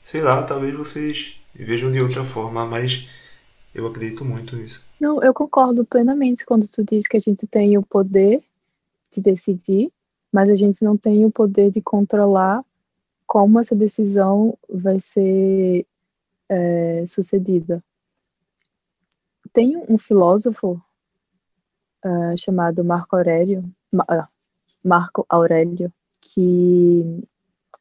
Sei 0.00 0.22
lá, 0.22 0.42
talvez 0.44 0.72
vocês 0.74 1.34
vejam 1.52 1.90
de 1.90 2.00
outra 2.00 2.24
forma, 2.24 2.64
mas 2.64 3.08
eu 3.74 3.86
acredito 3.86 4.24
muito 4.24 4.56
nisso. 4.56 4.88
Não, 5.00 5.22
eu 5.22 5.32
concordo 5.32 5.84
plenamente 5.84 6.44
quando 6.44 6.66
tu 6.66 6.82
diz 6.84 7.06
que 7.06 7.16
a 7.16 7.20
gente 7.20 7.46
tem 7.46 7.76
o 7.76 7.82
poder 7.82 8.42
de 9.12 9.20
decidir, 9.20 9.92
mas 10.32 10.48
a 10.50 10.54
gente 10.54 10.82
não 10.82 10.96
tem 10.96 11.24
o 11.24 11.30
poder 11.30 11.70
de 11.70 11.80
controlar 11.80 12.64
como 13.26 13.60
essa 13.60 13.76
decisão 13.76 14.56
vai 14.68 15.00
ser 15.00 15.86
é, 16.48 17.04
sucedida. 17.06 17.82
Tem 19.52 19.76
um 19.88 19.98
filósofo 19.98 20.80
uh, 22.04 22.36
chamado 22.36 22.84
Marco 22.84 23.16
Aurélio, 23.16 23.64
ah, 24.08 24.28
Marco 24.84 25.26
Aurélio, 25.28 25.92
que 26.20 27.22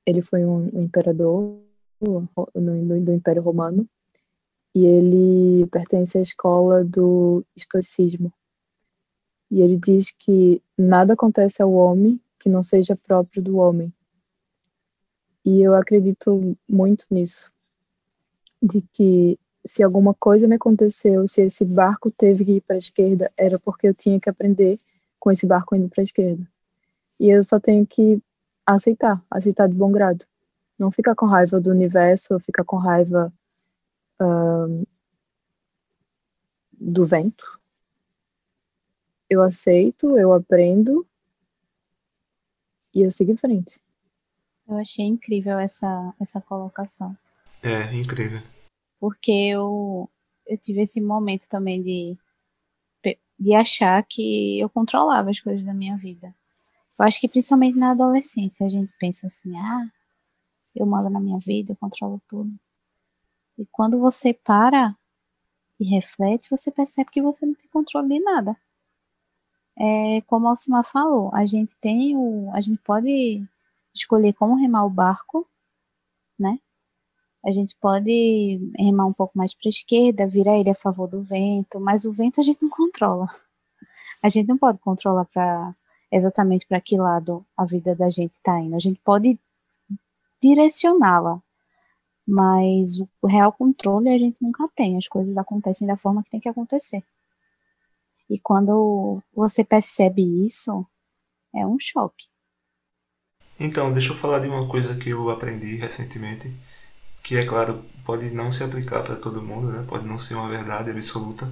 ele 0.06 0.21
foi 0.21 0.45
um, 0.45 0.67
imperador 0.82 1.60
no, 2.00 2.30
do 2.54 3.13
Império 3.13 3.41
Romano 3.41 3.88
e 4.73 4.86
ele 4.86 5.67
pertence 5.67 6.17
à 6.17 6.21
escola 6.21 6.84
do 6.84 7.43
estoicismo. 7.56 8.32
E 9.49 9.62
ele 9.62 9.77
diz 9.77 10.12
que 10.12 10.62
nada 10.77 11.13
acontece 11.13 11.62
ao 11.62 11.71
homem 11.71 12.19
que 12.39 12.49
não 12.49 12.62
seja 12.62 12.95
próprio 12.95 13.41
do 13.41 13.58
homem. 13.58 13.93
E 15.43 15.62
eu 15.62 15.75
acredito 15.75 16.58
muito 16.67 17.06
nisso, 17.10 17.51
de 18.62 18.82
que 18.93 19.39
se 19.65 19.84
alguma 19.84 20.13
coisa 20.13 20.47
me 20.47 20.56
aconteceu, 20.56 21.27
se 21.27 21.41
esse 21.41 21.65
barco 21.65 22.12
teve 22.12 22.45
que 22.45 22.51
ir 22.53 22.62
para 22.62 22.75
a 22.75 22.80
esquerda, 22.80 23.32
era 23.38 23.58
porque 23.60 23.88
eu 23.88 23.93
tinha 23.93 24.19
que 24.19 24.30
aprender 24.30 24.80
com 25.19 25.32
esse 25.32 25.45
barco 25.45 25.75
indo 25.75 25.89
para 25.89 26.01
a 26.01 26.03
esquerda. 26.03 26.47
E 27.19 27.30
eu 27.30 27.43
só 27.43 27.60
tenho 27.60 27.86
que 27.86 28.21
aceitar, 28.65 29.23
aceitar 29.30 29.67
de 29.67 29.73
bom 29.73 29.91
grado. 29.91 30.25
Não 30.77 30.91
ficar 30.91 31.15
com 31.15 31.25
raiva 31.25 31.60
do 31.60 31.71
universo, 31.71 32.39
ficar 32.39 32.63
com 32.63 32.77
raiva 32.77 33.34
uh, 34.21 34.88
do 36.71 37.06
vento. 37.06 37.60
Eu 39.30 39.41
aceito, 39.41 40.17
eu 40.17 40.32
aprendo 40.34 41.06
e 42.93 43.01
eu 43.01 43.12
sigo 43.12 43.32
em 43.32 43.38
frente. 43.38 43.80
Eu 44.67 44.77
achei 44.77 45.06
incrível 45.06 45.60
essa, 45.60 46.13
essa 46.19 46.41
colocação. 46.41 47.17
É, 47.63 47.93
incrível. 47.95 48.41
Porque 48.99 49.32
eu, 49.32 50.10
eu 50.45 50.58
tive 50.58 50.82
esse 50.82 50.99
momento 50.99 51.47
também 51.47 51.82
de, 51.82 52.17
de 53.39 53.53
achar 53.53 54.03
que 54.03 54.60
eu 54.60 54.69
controlava 54.69 55.30
as 55.30 55.39
coisas 55.39 55.65
da 55.65 55.73
minha 55.73 55.95
vida. 55.97 56.34
Eu 56.97 57.06
acho 57.06 57.19
que 57.19 57.27
principalmente 57.27 57.77
na 57.77 57.91
adolescência 57.91 58.65
a 58.65 58.69
gente 58.69 58.93
pensa 58.99 59.27
assim, 59.27 59.56
ah, 59.58 59.88
eu 60.75 60.86
mando 60.86 61.10
na 61.10 61.19
minha 61.19 61.39
vida, 61.39 61.71
eu 61.71 61.75
controlo 61.75 62.21
tudo. 62.27 62.51
E 63.58 63.65
quando 63.67 64.00
você 64.00 64.34
para 64.34 64.96
e 65.80 65.86
reflete, 65.86 66.50
você 66.50 66.72
percebe 66.72 67.12
que 67.12 67.22
você 67.22 67.46
não 67.46 67.54
tem 67.54 67.70
controle 67.70 68.08
de 68.08 68.20
nada. 68.20 68.58
É, 69.80 70.22
como 70.22 70.48
a 70.48 70.50
Alcimar 70.52 70.84
falou, 70.84 71.30
a 71.34 71.46
gente 71.46 71.76
tem 71.78 72.15
o. 72.15 72.52
A 72.54 72.60
gente 72.62 72.80
pode 72.82 73.43
escolher 73.93 74.34
como 74.34 74.56
remar 74.56 74.86
o 74.86 74.89
barco, 74.89 75.48
né? 76.38 76.60
A 77.46 77.52
gente 77.52 77.76
pode 77.80 78.60
remar 78.78 79.06
um 79.06 79.13
pouco 79.13 79.38
mais 79.38 79.54
para 79.54 79.67
a 79.67 79.70
esquerda, 79.70 80.28
virar 80.28 80.58
ele 80.58 80.70
a 80.70 80.76
favor 80.76 81.08
do 81.08 81.22
vento, 81.22 81.80
mas 81.80 82.06
o 82.06 82.12
vento 82.12 82.39
a 82.39 82.43
gente 82.43 82.62
não 82.62 82.70
controla. 82.70 83.28
A 84.22 84.30
gente 84.30 84.48
não 84.48 84.58
pode 84.58 84.80
controlar 84.80 85.26
para 85.26 85.76
exatamente 86.12 86.65
para 86.65 86.82
que 86.82 86.98
lado 86.98 87.46
a 87.56 87.65
vida 87.65 87.96
da 87.96 88.10
gente 88.10 88.34
está 88.34 88.60
indo. 88.60 88.76
A 88.76 88.80
gente 88.80 89.00
pode 89.02 89.39
direcioná-la, 90.41 91.41
mas 92.28 93.00
o 93.22 93.28
real 93.28 93.54
controle 93.54 94.10
a 94.10 94.18
gente 94.18 94.42
nunca 94.42 94.68
tem. 94.76 94.98
As 94.98 95.08
coisas 95.08 95.38
acontecem 95.38 95.88
da 95.88 95.96
forma 95.96 96.24
que 96.24 96.30
tem 96.30 96.40
que 96.40 96.50
acontecer. 96.50 97.04
E 98.30 98.38
quando 98.38 99.22
você 99.34 99.63
percebe 99.63 100.22
isso, 100.46 100.86
é 101.56 101.66
um 101.66 101.80
choque. 101.80 102.26
Então, 103.60 103.92
deixa 103.94 104.12
eu 104.12 104.16
falar 104.16 104.40
de 104.40 104.48
uma 104.48 104.68
coisa 104.68 104.98
que 104.98 105.10
eu 105.10 105.30
aprendi 105.30 105.78
recentemente, 105.78 106.54
que 107.24 107.38
é 107.38 107.46
claro, 107.46 107.84
pode 108.06 108.30
não 108.32 108.52
se 108.52 108.63
aplicar 108.63 109.04
para 109.04 109.16
todo 109.16 109.42
mundo, 109.42 109.72
né? 109.72 109.86
Pode 109.88 110.06
não 110.06 110.20
ser 110.20 110.36
uma 110.36 110.50
verdade 110.50 110.92
absoluta, 110.92 111.52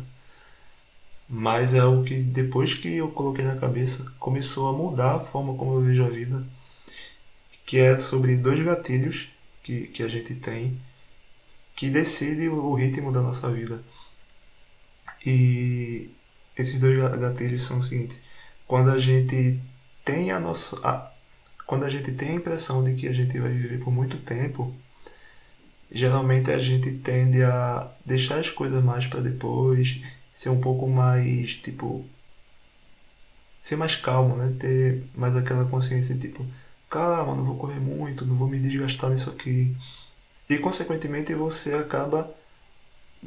mas 1.28 1.74
é 1.74 1.80
algo 1.80 2.04
que 2.04 2.16
depois 2.22 2.74
que 2.74 2.98
eu 2.98 3.12
coloquei 3.12 3.46
na 3.46 3.56
cabeça, 3.58 4.12
começou 4.20 4.68
a 4.68 4.74
mudar 4.74 5.16
a 5.16 5.20
forma 5.20 5.56
como 5.56 5.74
eu 5.74 5.82
vejo 5.82 6.06
a 6.06 6.10
vida 6.10 6.46
que 7.66 7.78
é 7.78 7.98
sobre 7.98 8.38
dois 8.38 8.60
gatilhos 8.64 9.30
que, 9.66 9.88
que 9.88 10.04
a 10.04 10.08
gente 10.08 10.36
tem 10.36 10.80
que 11.76 11.90
decidem 11.90 12.50
o 12.50 12.74
ritmo 12.76 13.12
da 13.12 13.22
nossa 13.22 13.52
vida. 13.52 13.84
E 15.26 16.10
esses 16.56 16.80
dois 16.80 16.98
gatilhos 17.18 17.64
são 17.64 17.80
o 17.80 17.84
seguinte: 17.84 18.22
quando 18.68 18.92
a 18.92 19.00
gente 19.00 19.60
tem 20.06 20.32
a 20.32 20.40
nossa. 20.40 20.80
A, 20.88 21.12
quando 21.66 21.84
a 21.84 21.90
gente 21.90 22.12
tem 22.12 22.30
a 22.30 22.36
impressão 22.36 22.84
de 22.84 22.94
que 22.94 23.08
a 23.08 23.14
gente 23.14 23.40
vai 23.40 23.52
viver 23.52 23.80
por 23.80 23.92
muito 23.92 24.20
tempo, 24.20 24.72
geralmente 25.92 26.52
a 26.52 26.60
gente 26.60 26.92
tende 27.00 27.42
a 27.44 27.92
deixar 28.06 28.38
as 28.40 28.52
coisas 28.52 28.84
mais 28.84 29.08
para 29.08 29.20
depois, 29.22 30.00
ser 30.36 30.50
um 30.50 30.62
pouco 30.62 30.88
mais, 30.88 31.58
tipo, 31.58 32.06
ser 33.60 33.78
mais 33.78 33.96
calmo, 33.96 34.36
né? 34.36 34.56
Ter 34.60 35.04
mais 35.16 35.36
aquela 35.36 35.66
consciência, 35.66 36.16
tipo, 36.18 36.46
calma, 36.96 37.36
não 37.36 37.44
vou 37.44 37.58
correr 37.58 37.80
muito, 37.80 38.26
não 38.26 38.36
vou 38.36 38.48
me 38.48 38.58
desgastar 38.58 39.10
nisso 39.10 39.30
aqui. 39.30 39.76
E 40.50 40.58
consequentemente 40.58 41.34
você 41.34 41.74
acaba 41.74 42.34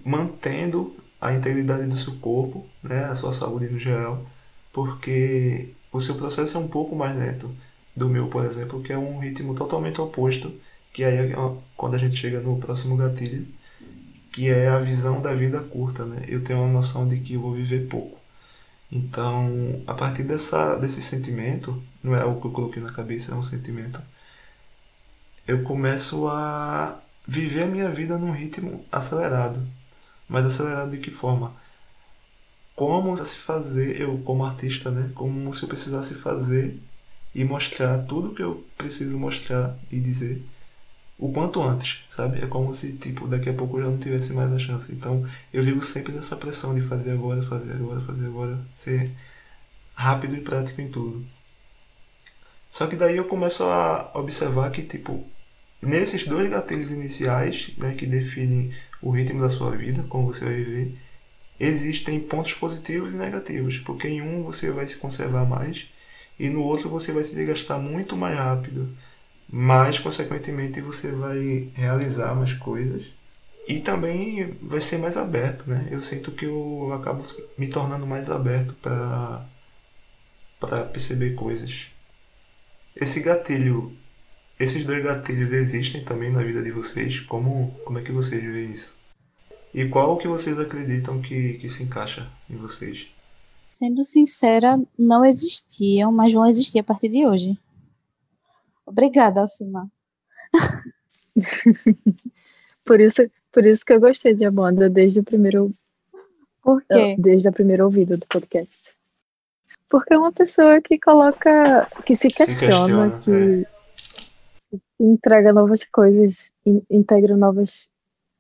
mantendo 0.05 0.97
a 1.21 1.35
integridade 1.35 1.87
do 1.87 1.99
seu 1.99 2.15
corpo, 2.17 2.67
né, 2.83 3.05
a 3.05 3.15
sua 3.15 3.33
saúde 3.33 3.69
no 3.69 3.79
geral, 3.79 4.25
porque 4.73 5.75
o 5.93 6.01
seu 6.01 6.15
processo 6.15 6.57
é 6.57 6.61
um 6.61 6.69
pouco 6.69 6.97
mais 6.97 7.15
lento 7.17 7.51
do 7.95 8.09
meu, 8.09 8.29
por 8.29 8.45
exemplo, 8.45 8.83
que 8.83 8.93
é 8.93 8.99
um 8.99 9.19
ritmo 9.19 9.55
totalmente 9.55 10.01
oposto, 10.01 10.53
que 10.93 11.05
aí 11.05 11.33
é 11.33 11.37
quando 11.77 11.95
a 11.95 11.99
gente 11.99 12.17
chega 12.17 12.41
no 12.41 12.59
próximo 12.59 12.97
gatilho, 12.97 13.47
que 14.33 14.49
é 14.49 14.69
a 14.69 14.79
visão 14.79 15.21
da 15.21 15.35
vida 15.35 15.61
curta, 15.61 16.05
né? 16.07 16.25
Eu 16.29 16.43
tenho 16.45 16.61
uma 16.61 16.73
noção 16.73 17.09
de 17.09 17.19
que 17.19 17.35
eu 17.35 17.41
vou 17.41 17.53
viver 17.53 17.89
pouco. 17.89 18.18
Então, 18.91 19.83
a 19.87 19.95
partir 19.95 20.23
dessa, 20.23 20.77
desse 20.77 21.03
sentimento, 21.03 21.83
não 22.03 22.15
é 22.15 22.23
algo 22.23 22.41
que 22.41 22.47
eu 22.47 22.53
coloquei 22.53 22.83
na 22.83 22.93
cabeça, 22.93 23.33
é 23.33 23.35
um 23.35 23.43
sentimento, 23.43 24.01
eu 25.47 25.63
começo 25.63 26.27
a 26.27 26.99
viver 27.27 27.65
a 27.65 27.67
minha 27.67 27.91
vida 27.91 28.19
num 28.19 28.33
ritmo 28.33 28.85
acelerado. 28.91 29.67
Mas 30.29 30.47
acelerado 30.47 30.91
de 30.91 30.99
que 30.99 31.11
forma? 31.11 31.55
Como 32.75 33.17
se 33.17 33.37
fazer, 33.37 34.01
eu 34.01 34.19
como 34.19 34.45
artista, 34.45 34.91
né? 34.91 35.11
Como 35.15 35.53
se 35.53 35.63
eu 35.63 35.69
precisasse 35.69 36.15
fazer 36.15 36.81
e 37.35 37.45
mostrar 37.45 37.99
tudo 38.05 38.35
que 38.35 38.43
eu 38.43 38.65
preciso 38.77 39.19
mostrar 39.19 39.77
e 39.91 40.01
dizer 40.01 40.43
o 41.19 41.33
quanto 41.33 41.61
antes, 41.63 42.05
sabe? 42.09 42.41
É 42.43 42.47
como 42.47 42.73
se, 42.73 42.97
tipo, 42.97 43.27
daqui 43.27 43.51
a 43.51 43.55
pouco 43.55 43.79
eu 43.79 43.85
já 43.85 43.91
não 43.91 43.99
tivesse 43.99 44.33
mais 44.35 44.53
a 44.53 44.59
chance. 44.59 44.93
Então, 44.93 45.29
eu 45.53 45.63
vivo 45.63 45.83
sempre 45.83 46.13
nessa 46.13 46.37
pressão 46.37 46.75
de 46.75 46.81
fazer 46.81 47.11
agora, 47.11 47.43
fazer 47.43 47.73
agora, 47.73 48.01
fazer 48.01 48.27
agora, 48.27 48.59
ser 48.73 49.11
rápido 49.95 50.37
e 50.37 50.41
prático 50.41 50.81
em 50.81 50.89
tudo. 50.89 51.27
Só 52.71 52.87
que 52.87 52.95
daí 52.95 53.17
eu 53.17 53.25
começo 53.25 53.65
a 53.65 54.13
observar 54.15 54.71
que, 54.71 54.83
tipo, 54.83 55.25
nesses 55.83 56.25
dois 56.27 56.49
gatilhos 56.49 56.93
iniciais, 56.93 57.73
né, 57.79 57.95
que 57.95 58.07
definem 58.07 58.73
o 59.03 59.11
ritmo 59.11 59.41
da 59.41 59.49
sua 59.49 59.77
vida, 59.77 60.05
como 60.09 60.33
você 60.33 60.45
vai 60.45 60.55
viver, 60.55 60.97
existem 61.59 62.21
pontos 62.21 62.55
positivos 62.55 63.13
e 63.15 63.17
negativos, 63.17 63.79
porque 63.79 64.07
em 64.07 64.23
um 64.23 64.45
você 64.45 64.71
vai 64.71 64.87
se 64.87 64.99
conservar 64.99 65.45
mais 65.45 65.91
e 66.39 66.49
no 66.49 66.63
outro 66.63 66.89
você 66.89 67.11
vai 67.13 67.25
se 67.25 67.35
desgastar 67.35 67.81
muito 67.81 68.17
mais 68.17 68.37
rápido 68.37 68.89
mas 69.51 69.99
consequentemente 69.99 70.81
você 70.81 71.13
vai 71.13 71.71
realizar 71.75 72.35
mais 72.35 72.53
coisas 72.53 73.07
e 73.67 73.81
também 73.81 74.57
vai 74.63 74.81
ser 74.81 74.99
mais 74.99 75.17
aberto, 75.17 75.69
né? 75.69 75.89
Eu 75.91 76.01
sinto 76.01 76.33
que 76.33 76.47
eu 76.47 76.91
acabo 76.93 77.25
me 77.57 77.69
tornando 77.69 78.07
mais 78.07 78.31
aberto 78.31 78.75
para 78.75 79.47
para 80.61 80.85
perceber 80.87 81.35
coisas. 81.35 81.89
Esse 82.97 83.21
gatilho, 83.21 83.97
esses 84.59 84.85
dois 84.85 85.05
gatilhos 85.05 85.53
existem 85.53 86.05
também 86.05 86.33
na 86.33 86.43
vida 86.43 86.63
de 86.63 86.73
vocês? 86.73 87.21
Como 87.21 87.75
como 87.85 87.99
é 87.99 88.03
que 88.03 88.13
vocês 88.13 88.43
veem 88.43 88.73
isso? 88.73 88.97
E 89.75 89.89
qual 89.89 90.17
que 90.17 90.27
vocês 90.27 90.59
acreditam 90.59 91.21
que, 91.21 91.55
que 91.55 91.69
se 91.69 91.83
encaixa 91.83 92.31
em 92.49 92.57
vocês? 92.57 93.09
Sendo 93.65 94.03
sincera, 94.03 94.81
não 94.99 95.25
existiam, 95.25 96.11
mas 96.11 96.33
vão 96.33 96.47
existir 96.47 96.79
a 96.79 96.83
partir 96.83 97.11
de 97.11 97.27
hoje. 97.27 97.59
Obrigada, 98.89 99.43
Alcimar. 99.43 99.87
por 102.85 103.01
isso, 103.01 103.31
por 103.53 103.67
isso 103.67 103.85
que 103.85 103.93
eu 103.93 104.01
gostei 104.01 104.35
de 104.35 104.47
Amanda 104.47 104.89
desde 104.89 105.21
o 105.21 105.25
primeiro 105.25 105.73
Por 106.63 106.83
quê? 106.83 107.15
Desde 107.19 107.49
a 107.49 107.53
primeira 107.53 107.85
ouvida 107.85 108.17
do 108.17 108.27
podcast. 108.27 108.97
Porque 109.91 110.15
é 110.15 110.19
uma 110.19 110.33
pessoa 110.33 110.81
que 110.81 110.99
coloca, 110.99 111.87
que 112.05 112.17
se 112.17 112.29
questiona, 112.29 113.11
se 113.11 113.15
questiona 113.17 113.21
que, 113.21 113.67
é. 114.75 114.79
entrega 115.01 115.53
novas 115.53 115.85
coisas, 115.85 116.37
integra 116.91 117.37
novas, 117.37 117.89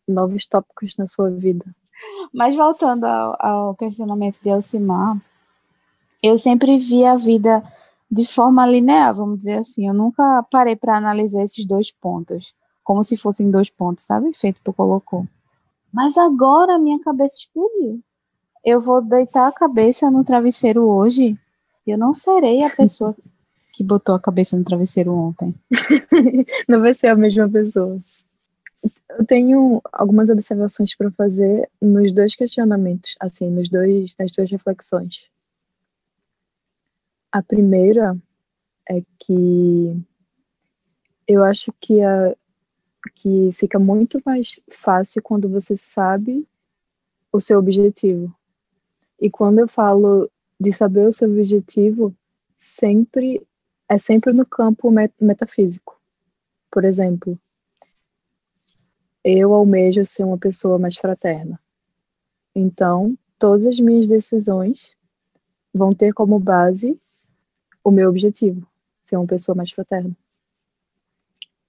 novos 0.07 0.47
tópicos 0.47 0.97
na 0.97 1.07
sua 1.07 1.31
vida. 1.31 1.65
Mas 2.33 2.55
voltando 2.55 3.05
ao, 3.05 3.37
ao 3.39 3.75
questionamento 3.75 4.41
de 4.43 4.51
Alcimar, 4.51 5.21
eu 6.23 6.37
sempre 6.37 6.77
vi 6.77 7.05
a 7.05 7.17
vida 7.17 7.63
de 8.11 8.27
forma 8.27 8.67
linear, 8.67 9.15
vamos 9.15 9.39
dizer 9.39 9.59
assim. 9.59 9.87
Eu 9.87 9.95
nunca 9.95 10.43
parei 10.51 10.75
para 10.75 10.97
analisar 10.97 11.43
esses 11.43 11.65
dois 11.67 11.91
pontos, 11.93 12.55
como 12.83 13.03
se 13.03 13.17
fossem 13.17 13.51
dois 13.51 13.71
pontos, 13.71 14.05
sabe? 14.05 14.33
Feito 14.35 14.61
tu 14.65 14.73
colocou. 14.73 15.27
Mas 15.93 16.17
agora 16.17 16.79
minha 16.79 17.01
cabeça 17.01 17.37
explodiu. 17.39 18.01
eu 18.65 18.81
vou 18.81 19.01
deitar 19.03 19.49
a 19.49 19.53
cabeça 19.53 20.11
no 20.11 20.25
travesseiro 20.25 20.87
hoje, 20.87 21.39
eu 21.87 21.97
não 21.97 22.13
serei 22.13 22.63
a 22.63 22.71
pessoa 22.71 23.17
que 23.73 23.83
botou 23.83 24.15
a 24.15 24.21
cabeça 24.21 24.57
no 24.57 24.65
travesseiro 24.65 25.13
ontem. 25.15 25.55
não 26.69 26.81
vai 26.81 26.93
ser 26.93 27.09
a 27.09 27.17
mesma 27.17 27.49
pessoa. 27.49 27.99
Eu 29.11 29.25
tenho 29.25 29.81
algumas 29.93 30.29
observações 30.29 30.95
para 30.95 31.11
fazer 31.11 31.69
nos 31.81 32.13
dois 32.13 32.35
questionamentos, 32.37 33.17
assim, 33.19 33.51
nos 33.51 33.69
dois, 33.69 34.15
nas 34.19 34.31
duas 34.31 34.51
reflexões. 34.51 35.29
A 37.31 37.43
primeira 37.43 38.17
é 38.89 39.03
que 39.19 40.03
eu 41.27 41.45
acho 41.45 41.71
que, 41.79 42.01
a, 42.01 42.35
que 43.15 43.53
fica 43.53 43.79
muito 43.79 44.19
mais 44.25 44.59
fácil 44.71 45.23
quando 45.23 45.47
você 45.49 45.77
sabe 45.77 46.49
o 47.31 47.39
seu 47.39 47.59
objetivo. 47.59 48.35
E 49.21 49.29
quando 49.29 49.59
eu 49.59 49.69
falo 49.69 50.31
de 50.59 50.73
saber 50.73 51.07
o 51.07 51.13
seu 51.13 51.31
objetivo, 51.31 52.17
sempre 52.59 53.47
é 53.89 53.99
sempre 53.99 54.33
no 54.33 54.47
campo 54.47 54.91
metafísico. 55.21 56.01
Por 56.71 56.85
exemplo, 56.85 57.39
eu 59.23 59.53
almejo 59.53 60.05
ser 60.07 60.25
uma 60.25 60.39
pessoa 60.39 60.79
mais 60.79 60.97
fraterna. 60.97 61.61
Então, 62.55 63.17
todas 63.39 63.67
as 63.67 63.79
minhas 63.79 64.07
decisões 64.07 64.97
vão 65.75 65.93
ter 65.93 66.13
como 66.15 66.39
base 66.39 66.99
o 67.89 67.93
meu 67.93 68.09
objetivo, 68.09 68.67
ser 69.01 69.17
uma 69.17 69.27
pessoa 69.27 69.55
mais 69.55 69.71
fraterna. 69.71 70.17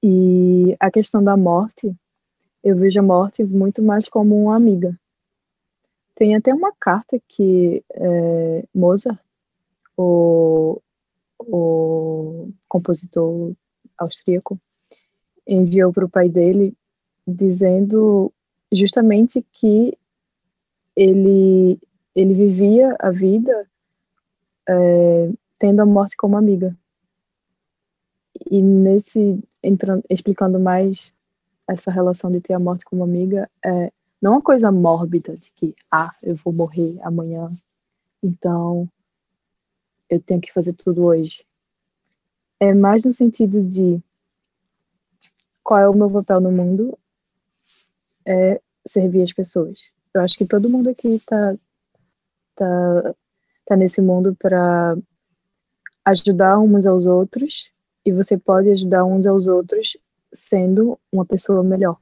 E 0.02 0.76
a 0.80 0.90
questão 0.90 1.24
da 1.24 1.36
morte, 1.36 1.94
eu 2.64 2.76
vejo 2.76 3.00
a 3.00 3.04
morte 3.04 3.44
muito 3.44 3.82
mais 3.82 4.08
como 4.08 4.42
uma 4.42 4.56
amiga. 4.56 4.98
Tem 6.16 6.36
até 6.36 6.54
uma 6.54 6.74
carta 6.78 7.20
que 7.28 7.84
é, 7.92 8.64
Mozart, 8.74 9.20
o, 9.98 10.82
o 11.40 12.50
compositor 12.68 13.54
austríaco, 13.98 14.60
enviou 15.48 15.92
para 15.92 16.06
o 16.06 16.10
pai 16.10 16.30
dele 16.30 16.74
dizendo 17.26 18.32
justamente 18.72 19.46
que 19.52 19.98
ele, 20.96 21.80
ele 22.16 22.34
vivia 22.34 22.96
a 23.00 23.12
vida 23.12 23.68
é, 24.68 25.32
tendo 25.60 25.82
a 25.82 25.86
morte 25.86 26.16
como 26.18 26.38
amiga. 26.38 26.76
E 28.50 28.62
nesse, 28.62 29.44
entrando, 29.62 30.04
explicando 30.10 30.60
mais 30.60 31.14
essa 31.68 31.92
relação 31.92 32.32
de 32.32 32.42
ter 32.42 32.54
a 32.54 32.60
morte 32.60 32.86
como 32.86 33.04
amiga, 33.04 33.50
é 33.64 33.92
não 34.22 34.32
uma 34.34 34.42
coisa 34.42 34.72
mórbida 34.72 35.38
de 35.38 35.52
que, 35.52 35.76
ah, 35.92 36.14
eu 36.24 36.36
vou 36.36 36.52
morrer 36.52 36.98
amanhã, 37.04 37.54
então 38.24 38.90
eu 40.10 40.20
tenho 40.20 40.42
que 40.42 40.52
fazer 40.52 40.74
tudo 40.74 41.06
hoje. 41.06 41.46
É 42.60 42.74
mais 42.74 43.04
no 43.04 43.14
sentido 43.14 43.64
de 43.64 44.02
qual 45.64 45.80
é 45.80 45.88
o 45.88 45.94
meu 45.94 46.10
papel 46.10 46.42
no 46.42 46.52
mundo 46.52 46.98
é 48.26 48.60
servir 48.86 49.22
as 49.22 49.32
pessoas. 49.32 49.92
Eu 50.14 50.22
acho 50.22 50.38
que 50.38 50.46
todo 50.46 50.70
mundo 50.70 50.90
aqui 50.90 51.16
está 51.16 51.56
tá, 52.56 53.16
tá 53.66 53.78
nesse 53.78 54.02
mundo 54.02 54.36
para 54.36 54.98
ajudar 56.10 56.60
uns 56.60 56.86
aos 56.86 57.06
outros 57.06 57.72
e 58.06 58.12
você 58.12 58.38
pode 58.38 58.70
ajudar 58.70 59.06
uns 59.06 59.26
aos 59.26 59.48
outros 59.48 59.98
sendo 60.34 61.00
uma 61.12 61.26
pessoa 61.26 61.64
melhor. 61.64 61.98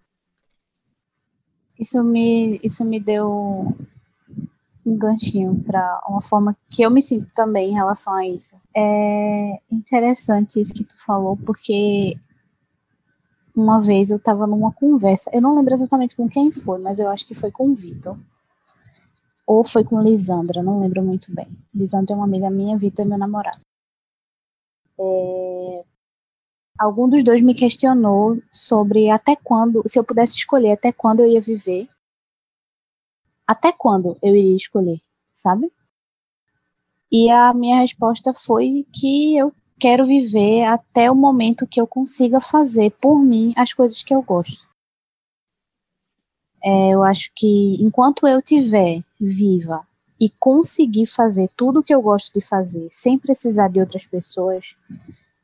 Isso 1.80 2.04
me, 2.04 2.60
isso 2.64 2.84
me 2.84 3.00
deu 3.00 3.76
um 4.86 4.98
ganchinho 4.98 5.62
para 5.66 6.02
uma 6.08 6.22
forma 6.22 6.56
que 6.70 6.82
eu 6.82 6.90
me 6.90 7.02
sinto 7.02 7.28
também 7.36 7.72
em 7.72 7.74
relação 7.74 8.14
a 8.14 8.26
isso. 8.26 8.56
É 8.76 9.60
interessante 9.72 10.60
isso 10.62 10.74
que 10.74 10.84
tu 10.84 10.96
falou, 11.06 11.38
porque 11.38 12.18
uma 13.56 13.82
vez 13.82 14.12
eu 14.12 14.18
estava 14.18 14.48
numa 14.48 14.72
conversa, 14.72 15.30
eu 15.34 15.42
não 15.42 15.56
lembro 15.56 15.74
exatamente 15.74 16.16
com 16.16 16.30
quem 16.30 16.52
foi, 16.54 16.80
mas 16.80 17.00
eu 17.00 17.10
acho 17.10 17.28
que 17.28 17.36
foi 17.36 17.52
com 17.52 17.70
o 17.70 17.76
Vitor. 17.76 18.18
Ou 19.46 19.64
foi 19.64 19.84
com 19.84 20.02
Lisandra, 20.02 20.62
não 20.62 20.82
lembro 20.82 21.02
muito 21.04 21.34
bem. 21.34 21.48
Lisandra 21.74 22.14
é 22.14 22.18
uma 22.18 22.26
amiga 22.26 22.50
minha, 22.50 22.78
Vitor 22.78 23.06
é 23.06 23.08
meu 23.08 23.18
namorado. 23.18 23.67
É... 25.00 25.84
Algum 26.78 27.10
dos 27.10 27.24
dois 27.24 27.42
me 27.42 27.56
questionou 27.56 28.42
sobre 28.52 29.10
até 29.10 29.36
quando, 29.36 29.82
se 29.88 29.98
eu 29.98 30.04
pudesse 30.04 30.36
escolher 30.36 30.74
até 30.74 30.92
quando 30.92 31.22
eu 31.22 31.28
ia 31.28 31.42
viver. 31.42 31.90
Até 33.48 33.72
quando 33.72 34.18
eu 34.22 34.36
iria 34.36 34.56
escolher, 34.56 35.02
sabe? 35.32 35.72
E 37.12 37.30
a 37.32 37.54
minha 37.54 37.80
resposta 37.80 38.34
foi 38.34 38.86
que 38.94 39.38
eu 39.38 39.54
quero 39.80 40.06
viver 40.06 40.66
até 40.66 41.10
o 41.10 41.16
momento 41.16 41.68
que 41.68 41.80
eu 41.80 41.88
consiga 41.88 42.42
fazer 42.42 42.92
por 43.00 43.18
mim 43.18 43.54
as 43.56 43.74
coisas 43.74 44.04
que 44.04 44.14
eu 44.14 44.22
gosto. 44.22 44.68
É, 46.62 46.94
eu 46.94 47.04
acho 47.04 47.32
que 47.36 47.78
enquanto 47.80 48.28
eu 48.28 48.42
tiver 48.42 49.02
viva 49.20 49.87
e 50.20 50.30
conseguir 50.40 51.06
fazer 51.06 51.50
tudo 51.56 51.80
o 51.80 51.84
que 51.84 51.94
eu 51.94 52.02
gosto 52.02 52.34
de 52.34 52.42
fazer 52.46 52.88
sem 52.90 53.18
precisar 53.18 53.68
de 53.68 53.80
outras 53.80 54.06
pessoas, 54.06 54.66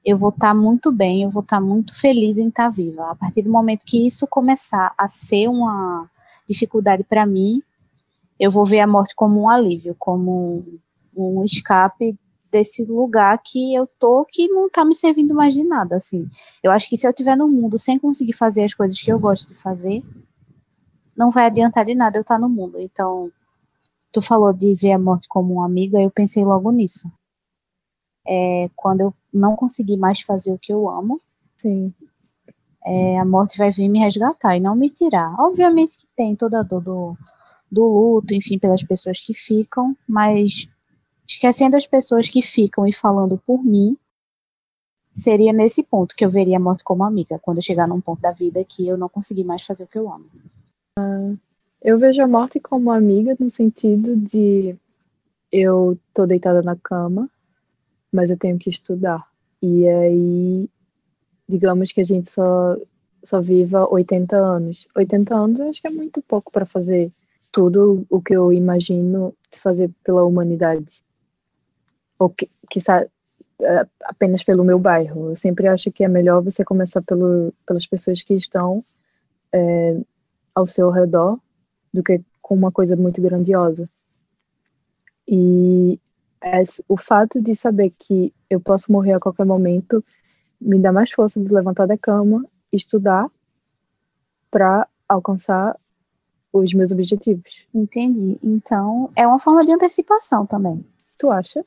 eu 0.04 0.18
vou 0.18 0.30
estar 0.30 0.50
tá 0.50 0.54
muito 0.54 0.92
bem, 0.92 1.24
eu 1.24 1.30
vou 1.30 1.44
estar 1.44 1.58
tá 1.58 1.62
muito 1.62 1.98
feliz 2.00 2.38
em 2.38 2.48
estar 2.48 2.66
tá 2.66 2.70
viva. 2.70 3.12
A 3.12 3.16
partir 3.16 3.42
do 3.42 3.50
momento 3.50 3.86
que 3.86 4.06
isso 4.06 4.28
começar 4.28 4.94
a 4.98 5.08
ser 5.08 5.48
uma 5.48 6.10
dificuldade 6.48 7.04
para 7.04 7.26
mim, 7.26 7.62
eu 8.40 8.52
vou 8.52 8.66
ver 8.66 8.80
a 8.80 8.88
morte 8.88 9.16
como 9.16 9.42
um 9.42 9.50
alívio, 9.50 9.96
como 9.98 10.66
um 11.16 11.44
escape 11.44 12.18
desse 12.52 12.86
lugar 12.86 13.40
que 13.44 13.74
eu 13.74 13.88
tô 14.00 14.26
que 14.30 14.48
não 14.48 14.70
tá 14.70 14.86
me 14.86 14.94
servindo 14.94 15.34
mais 15.34 15.54
de 15.54 15.64
nada, 15.64 15.96
assim. 15.96 16.30
Eu 16.62 16.72
acho 16.72 16.90
que 16.90 16.98
se 16.98 17.08
eu 17.08 17.12
estiver 17.12 17.36
no 17.36 17.48
mundo 17.48 17.80
sem 17.80 17.98
conseguir 17.98 18.34
fazer 18.34 18.64
as 18.64 18.74
coisas 18.74 19.00
que 19.00 19.12
eu 19.12 19.20
gosto 19.20 19.48
de 19.48 19.56
fazer, 19.56 20.04
não 21.16 21.32
vai 21.32 21.46
adiantar 21.46 21.86
de 21.86 21.96
nada 21.96 22.18
eu 22.18 22.22
estar 22.22 22.36
tá 22.36 22.40
no 22.42 22.50
mundo. 22.50 22.80
Então, 22.80 23.32
tu 24.13 24.21
falou 24.21 24.54
de 24.54 24.73
ver 24.76 24.93
a 24.93 24.99
morte 24.99 25.28
como 25.28 25.56
uma 25.56 25.65
amiga, 25.65 26.02
eu 26.02 26.10
pensei 26.10 26.45
logo 26.45 26.71
nisso. 26.71 27.12
É, 28.26 28.69
quando 28.76 29.02
eu 29.02 29.13
não 29.34 29.56
conseguir 29.56 29.97
mais 29.97 30.21
fazer 30.21 30.54
o 30.54 30.60
que 30.60 30.71
eu 30.71 30.89
amo, 30.89 31.19
Sim. 31.63 31.93
É, 32.86 33.17
a 33.17 33.23
morte 33.23 33.58
vai 33.58 33.71
vir 33.71 33.88
me 33.88 33.99
resgatar 33.99 34.58
e 34.58 34.60
não 34.60 34.76
me 34.76 34.89
tirar. 34.89 35.34
Obviamente 35.39 35.97
que 35.97 36.06
tem 36.13 36.36
toda 36.36 36.60
a 36.60 36.63
dor 36.63 36.82
do, 36.82 37.17
do 37.71 37.86
luto, 37.86 38.34
enfim, 38.34 38.60
pelas 38.60 38.84
pessoas 38.84 39.21
que 39.21 39.34
ficam, 39.34 39.95
mas 40.06 40.67
esquecendo 41.26 41.78
as 41.78 41.88
pessoas 41.88 42.30
que 42.30 42.41
ficam 42.41 42.86
e 42.86 42.91
falando 42.91 43.41
por 43.45 43.63
mim, 43.63 43.97
seria 45.13 45.54
nesse 45.54 45.82
ponto 45.82 46.13
que 46.13 46.26
eu 46.26 46.30
veria 46.30 46.58
a 46.58 46.60
morte 46.60 46.84
como 46.84 47.06
amiga, 47.06 47.39
quando 47.39 47.60
eu 47.60 47.63
chegar 47.63 47.88
num 47.88 48.02
ponto 48.02 48.21
da 48.21 48.32
vida 48.32 48.65
que 48.65 48.86
eu 48.86 48.97
não 48.97 49.08
conseguir 49.08 49.45
mais 49.45 49.63
fazer 49.63 49.86
o 49.86 49.88
que 49.88 49.97
eu 49.97 50.12
amo. 50.12 50.26
Ah, 50.99 51.34
eu 51.84 51.98
vejo 52.00 52.22
a 52.22 52.28
morte 52.28 52.60
como 52.62 52.91
amiga 52.91 53.36
no 53.38 53.50
sentido 53.50 54.15
de 54.15 54.76
eu 55.52 56.00
tô 56.13 56.26
deitada 56.26 56.62
na 56.62 56.78
cama, 56.78 57.30
mas 58.12 58.30
eu 58.30 58.38
tenho 58.38 58.58
que 58.58 58.69
estudar. 58.69 59.28
E 59.62 59.86
aí, 59.88 60.69
digamos 61.48 61.91
que 61.91 62.02
a 62.02 62.06
gente 62.06 62.32
só 62.32 62.78
só 63.24 63.41
viva 63.41 63.88
80 63.89 64.36
anos. 64.36 64.88
80 64.96 65.36
anos 65.36 65.60
eu 65.60 65.69
acho 65.69 65.82
que 65.82 65.88
é 65.88 65.91
muito 65.91 66.22
pouco 66.22 66.52
para 66.52 66.65
fazer 66.65 67.12
tudo 67.52 68.06
o 68.10 68.22
que 68.22 68.36
eu 68.36 68.52
imagino 68.52 69.34
fazer 69.52 69.89
pela 70.04 70.24
humanidade 70.24 71.04
ou 72.19 72.30
que, 72.30 72.50
que 72.69 72.80
é, 73.62 73.88
apenas 74.04 74.43
pelo 74.43 74.63
meu 74.63 74.80
bairro. 74.80 75.30
Eu 75.30 75.36
sempre 75.36 75.67
acho 75.67 75.91
que 75.91 76.04
é 76.04 76.08
melhor 76.08 76.41
você 76.41 76.65
começar 76.65 77.02
pelo, 77.02 77.54
pelas 77.65 77.86
pessoas 77.86 78.22
que 78.22 78.34
estão 78.34 78.84
é, 79.54 79.98
ao 80.56 80.67
seu 80.67 80.89
redor 80.89 81.39
do 81.94 82.04
que 82.04 82.22
com 82.42 82.56
uma 82.56 82.72
coisa 82.72 82.96
muito 82.96 83.22
grandiosa. 83.22 83.90
E 85.28 86.00
o 86.88 86.98
fato 86.98 87.42
de 87.42 87.56
saber 87.56 87.94
que 87.98 88.34
eu 88.50 88.60
posso 88.60 88.92
morrer 88.92 89.14
a 89.14 89.20
qualquer 89.20 89.46
momento 89.46 90.04
me 90.60 90.80
dá 90.80 90.92
mais 90.92 91.12
força 91.12 91.40
de 91.40 91.54
levantar 91.54 91.86
da 91.86 91.98
cama, 91.98 92.46
estudar 92.72 93.30
para 94.52 94.88
alcançar 95.08 95.78
os 96.52 96.74
meus 96.74 96.92
objetivos. 96.92 97.66
Entendi. 97.74 98.38
Então, 98.44 99.10
é 99.16 99.26
uma 99.26 99.40
forma 99.40 99.66
de 99.66 99.72
antecipação 99.72 100.46
também. 100.46 100.86
Tu 101.18 101.32
acha? 101.32 101.66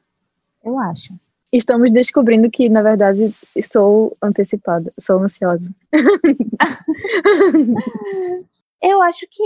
Eu 0.64 0.78
acho. 0.78 1.14
Estamos 1.52 1.90
descobrindo 1.90 2.50
que, 2.50 2.68
na 2.68 2.82
verdade, 2.82 3.34
sou 3.64 4.16
antecipada, 4.20 4.92
sou 4.98 5.22
ansiosa. 5.22 5.70
Eu 8.82 9.02
acho 9.02 9.26
que 9.30 9.42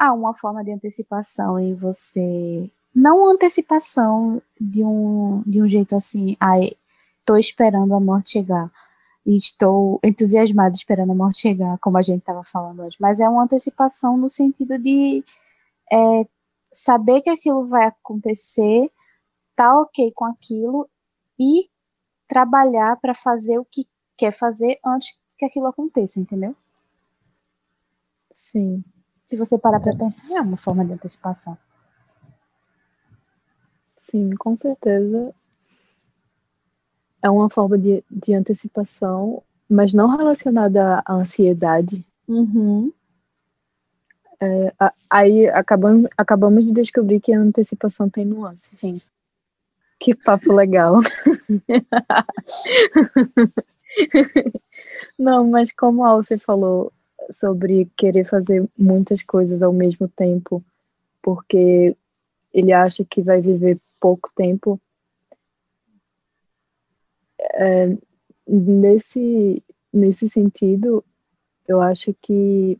há 0.00 0.14
uma 0.14 0.34
forma 0.34 0.64
de 0.64 0.72
antecipação 0.72 1.58
em 1.60 1.74
você. 1.74 2.70
Não 2.94 3.28
antecipação 3.28 4.40
de 4.58 4.82
um, 4.82 5.42
de 5.46 5.62
um 5.62 5.68
jeito 5.68 5.94
assim, 5.94 6.38
ai, 6.40 6.72
estou 7.20 7.36
esperando 7.36 7.94
a 7.94 8.00
morte 8.00 8.30
chegar. 8.30 8.70
E 9.26 9.36
estou 9.36 10.00
entusiasmada 10.02 10.74
esperando 10.74 11.12
a 11.12 11.14
morte 11.14 11.40
chegar, 11.40 11.78
como 11.80 11.98
a 11.98 12.02
gente 12.02 12.20
estava 12.20 12.42
falando 12.42 12.82
hoje. 12.82 12.96
Mas 12.98 13.20
é 13.20 13.28
uma 13.28 13.44
antecipação 13.44 14.16
no 14.16 14.30
sentido 14.30 14.78
de 14.78 15.22
é, 15.92 16.26
saber 16.72 17.20
que 17.20 17.28
aquilo 17.28 17.66
vai 17.66 17.88
acontecer, 17.88 18.90
tá 19.54 19.78
ok 19.78 20.10
com 20.12 20.24
aquilo 20.24 20.88
e 21.38 21.68
trabalhar 22.26 22.98
para 22.98 23.14
fazer 23.14 23.58
o 23.58 23.66
que 23.66 23.86
quer 24.16 24.32
fazer 24.32 24.80
antes 24.84 25.14
que 25.38 25.44
aquilo 25.44 25.66
aconteça, 25.66 26.18
entendeu? 26.18 26.56
Sim. 28.32 28.82
Se 29.30 29.36
você 29.36 29.56
parar 29.56 29.78
para 29.78 29.94
pensar, 29.94 30.28
é 30.32 30.40
uma 30.40 30.56
forma 30.56 30.84
de 30.84 30.92
antecipação. 30.92 31.56
Sim, 33.96 34.30
com 34.30 34.56
certeza. 34.56 35.32
É 37.22 37.30
uma 37.30 37.48
forma 37.48 37.78
de, 37.78 38.02
de 38.10 38.34
antecipação, 38.34 39.40
mas 39.68 39.94
não 39.94 40.08
relacionada 40.16 41.00
à 41.06 41.14
ansiedade. 41.14 42.04
Uhum. 42.26 42.92
É, 44.40 44.74
aí 45.08 45.48
acabamos, 45.48 46.10
acabamos 46.18 46.66
de 46.66 46.72
descobrir 46.72 47.20
que 47.20 47.32
a 47.32 47.38
antecipação 47.38 48.10
tem 48.10 48.24
nuances. 48.24 48.80
Sim. 48.80 49.00
Que 50.00 50.12
papo 50.12 50.52
legal. 50.52 50.96
Não, 55.16 55.46
mas 55.46 55.70
como 55.70 56.04
a 56.04 56.08
Alce 56.08 56.36
falou 56.36 56.92
sobre 57.30 57.90
querer 57.96 58.24
fazer 58.24 58.68
muitas 58.76 59.22
coisas 59.22 59.62
ao 59.62 59.72
mesmo 59.72 60.08
tempo, 60.08 60.62
porque 61.22 61.96
ele 62.52 62.72
acha 62.72 63.04
que 63.04 63.22
vai 63.22 63.40
viver 63.40 63.78
pouco 64.00 64.30
tempo, 64.34 64.80
é, 67.54 67.96
nesse, 68.46 69.62
nesse 69.92 70.28
sentido, 70.28 71.04
eu 71.66 71.80
acho 71.80 72.14
que 72.20 72.78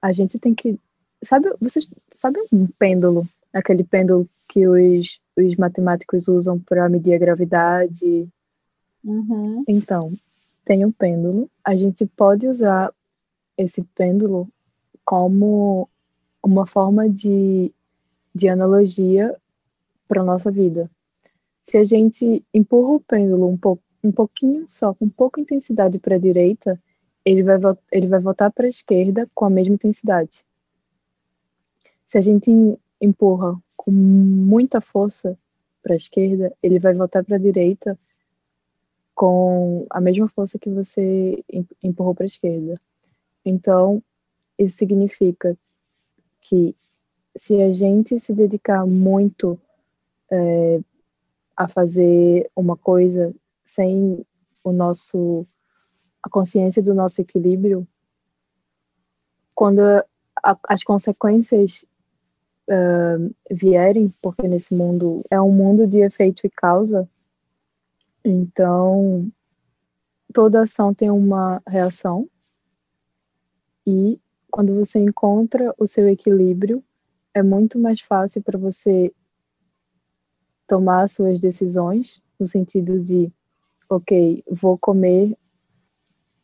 a 0.00 0.12
gente 0.12 0.38
tem 0.38 0.54
que. 0.54 0.78
Sabe, 1.22 1.52
vocês 1.60 1.90
sabem 2.14 2.46
um 2.52 2.66
pêndulo? 2.66 3.28
Aquele 3.52 3.84
pêndulo 3.84 4.28
que 4.48 4.66
os, 4.66 5.20
os 5.36 5.56
matemáticos 5.56 6.28
usam 6.28 6.58
para 6.58 6.88
medir 6.88 7.14
a 7.14 7.18
gravidade. 7.18 8.28
Uhum. 9.04 9.64
Então, 9.68 10.12
tem 10.64 10.84
um 10.84 10.92
pêndulo. 10.92 11.50
A 11.64 11.76
gente 11.76 12.06
pode 12.06 12.48
usar 12.48 12.92
esse 13.62 13.82
pêndulo 13.94 14.48
como 15.04 15.88
uma 16.42 16.66
forma 16.66 17.08
de, 17.08 17.72
de 18.34 18.48
analogia 18.48 19.36
para 20.08 20.24
nossa 20.24 20.50
vida. 20.50 20.90
Se 21.64 21.76
a 21.76 21.84
gente 21.84 22.44
empurra 22.52 22.94
o 22.94 23.00
pêndulo 23.00 23.48
um, 23.48 23.58
um 24.02 24.12
pouquinho 24.12 24.64
só, 24.68 24.94
com 24.94 25.08
pouca 25.08 25.40
intensidade 25.40 25.98
para 25.98 26.16
a 26.16 26.18
direita, 26.18 26.80
ele 27.24 27.42
vai, 27.42 27.58
ele 27.92 28.06
vai 28.06 28.20
voltar 28.20 28.50
para 28.50 28.66
a 28.66 28.70
esquerda 28.70 29.28
com 29.34 29.44
a 29.44 29.50
mesma 29.50 29.74
intensidade. 29.74 30.44
Se 32.06 32.18
a 32.18 32.22
gente 32.22 32.50
empurra 33.00 33.60
com 33.76 33.90
muita 33.90 34.80
força 34.80 35.38
para 35.82 35.92
a 35.92 35.96
esquerda, 35.96 36.52
ele 36.62 36.78
vai 36.78 36.94
voltar 36.94 37.22
para 37.24 37.36
a 37.36 37.38
direita 37.38 37.98
com 39.14 39.86
a 39.90 40.00
mesma 40.00 40.28
força 40.28 40.58
que 40.58 40.70
você 40.70 41.44
empurrou 41.82 42.14
para 42.14 42.24
a 42.24 42.26
esquerda. 42.26 42.80
Então, 43.44 44.02
isso 44.58 44.76
significa 44.76 45.56
que 46.40 46.76
se 47.36 47.60
a 47.62 47.70
gente 47.70 48.18
se 48.18 48.34
dedicar 48.34 48.86
muito 48.86 49.58
é, 50.30 50.80
a 51.56 51.68
fazer 51.68 52.50
uma 52.54 52.76
coisa 52.76 53.34
sem 53.64 54.24
o 54.62 54.72
nosso 54.72 55.46
a 56.22 56.28
consciência 56.28 56.82
do 56.82 56.92
nosso 56.92 57.20
equilíbrio, 57.22 57.86
quando 59.54 59.80
a, 59.80 60.58
as 60.68 60.82
consequências 60.84 61.82
uh, 62.68 63.34
vierem, 63.50 64.12
porque 64.20 64.46
nesse 64.46 64.74
mundo 64.74 65.22
é 65.30 65.40
um 65.40 65.50
mundo 65.50 65.86
de 65.86 66.00
efeito 66.00 66.46
e 66.46 66.50
causa, 66.50 67.08
então 68.22 69.30
toda 70.32 70.62
ação 70.62 70.92
tem 70.92 71.10
uma 71.10 71.62
reação 71.66 72.28
e 73.86 74.20
quando 74.50 74.74
você 74.74 74.98
encontra 74.98 75.74
o 75.78 75.86
seu 75.86 76.08
equilíbrio, 76.08 76.82
é 77.32 77.42
muito 77.42 77.78
mais 77.78 78.00
fácil 78.00 78.42
para 78.42 78.58
você 78.58 79.12
tomar 80.66 81.08
suas 81.08 81.38
decisões 81.38 82.22
no 82.38 82.46
sentido 82.46 83.00
de, 83.00 83.32
ok, 83.88 84.42
vou 84.50 84.78
comer 84.78 85.36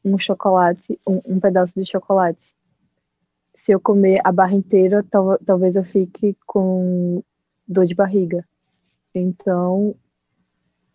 um 0.05 0.16
chocolate, 0.18 0.99
um, 1.07 1.20
um 1.27 1.40
pedaço 1.40 1.75
de 1.79 1.85
chocolate. 1.85 2.55
Se 3.55 3.72
eu 3.72 3.81
comer 3.81 4.20
a 4.25 4.31
barra 4.31 4.55
inteira, 4.55 5.05
tal, 5.11 5.38
talvez 5.38 5.77
eu 5.77 5.85
fique 5.85 6.37
com 6.46 7.22
dor 7.66 7.87
de 7.87 7.94
barriga. 7.94 8.46
Então, 9.14 9.94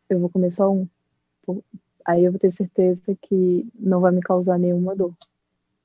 eu 0.09 0.19
vou 0.19 0.29
comer 0.29 0.51
só 0.51 0.71
um. 0.71 0.87
Aí 2.05 2.23
eu 2.23 2.31
vou 2.31 2.39
ter 2.39 2.51
certeza 2.51 3.15
que 3.21 3.67
não 3.77 3.99
vai 3.99 4.11
me 4.11 4.21
causar 4.21 4.57
nenhuma 4.57 4.95
dor. 4.95 5.13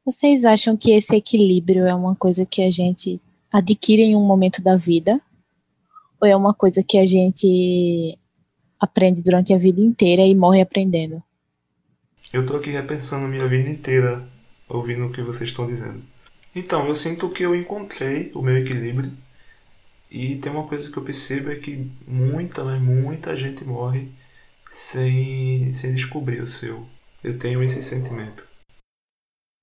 Vocês 0.06 0.44
acham 0.44 0.76
que 0.76 0.92
esse 0.92 1.16
equilíbrio 1.16 1.84
é 1.84 1.92
uma 1.92 2.14
coisa 2.14 2.46
que 2.46 2.62
a 2.62 2.70
gente 2.70 3.20
adquire 3.52 4.02
em 4.02 4.14
um 4.14 4.24
momento 4.24 4.62
da 4.62 4.76
vida? 4.76 5.20
Ou 6.20 6.28
é 6.28 6.36
uma 6.36 6.54
coisa 6.54 6.80
que 6.80 6.96
a 6.96 7.04
gente 7.04 8.16
aprende 8.78 9.20
durante 9.20 9.52
a 9.52 9.58
vida 9.58 9.80
inteira 9.80 10.22
e 10.22 10.32
morre 10.32 10.60
aprendendo? 10.60 11.20
Eu 12.32 12.46
tô 12.46 12.54
aqui 12.54 12.70
repensando 12.70 13.26
minha 13.26 13.48
vida 13.48 13.68
inteira, 13.68 14.24
ouvindo 14.68 15.06
o 15.06 15.12
que 15.12 15.22
vocês 15.22 15.50
estão 15.50 15.66
dizendo. 15.66 16.00
Então, 16.54 16.86
eu 16.86 16.94
sinto 16.94 17.28
que 17.28 17.42
eu 17.42 17.56
encontrei 17.56 18.30
o 18.32 18.42
meu 18.42 18.56
equilíbrio. 18.56 19.12
E 20.08 20.36
tem 20.36 20.52
uma 20.52 20.68
coisa 20.68 20.88
que 20.88 20.96
eu 20.96 21.02
percebo 21.02 21.50
é 21.50 21.56
que 21.56 21.90
muita, 22.06 22.62
mas 22.62 22.80
muita 22.80 23.36
gente 23.36 23.64
morre 23.64 24.12
sem, 24.70 25.72
sem 25.72 25.92
descobrir 25.92 26.40
o 26.40 26.46
seu. 26.46 26.86
Eu 27.24 27.36
tenho 27.36 27.60
esse 27.60 27.82
sentimento. 27.82 28.54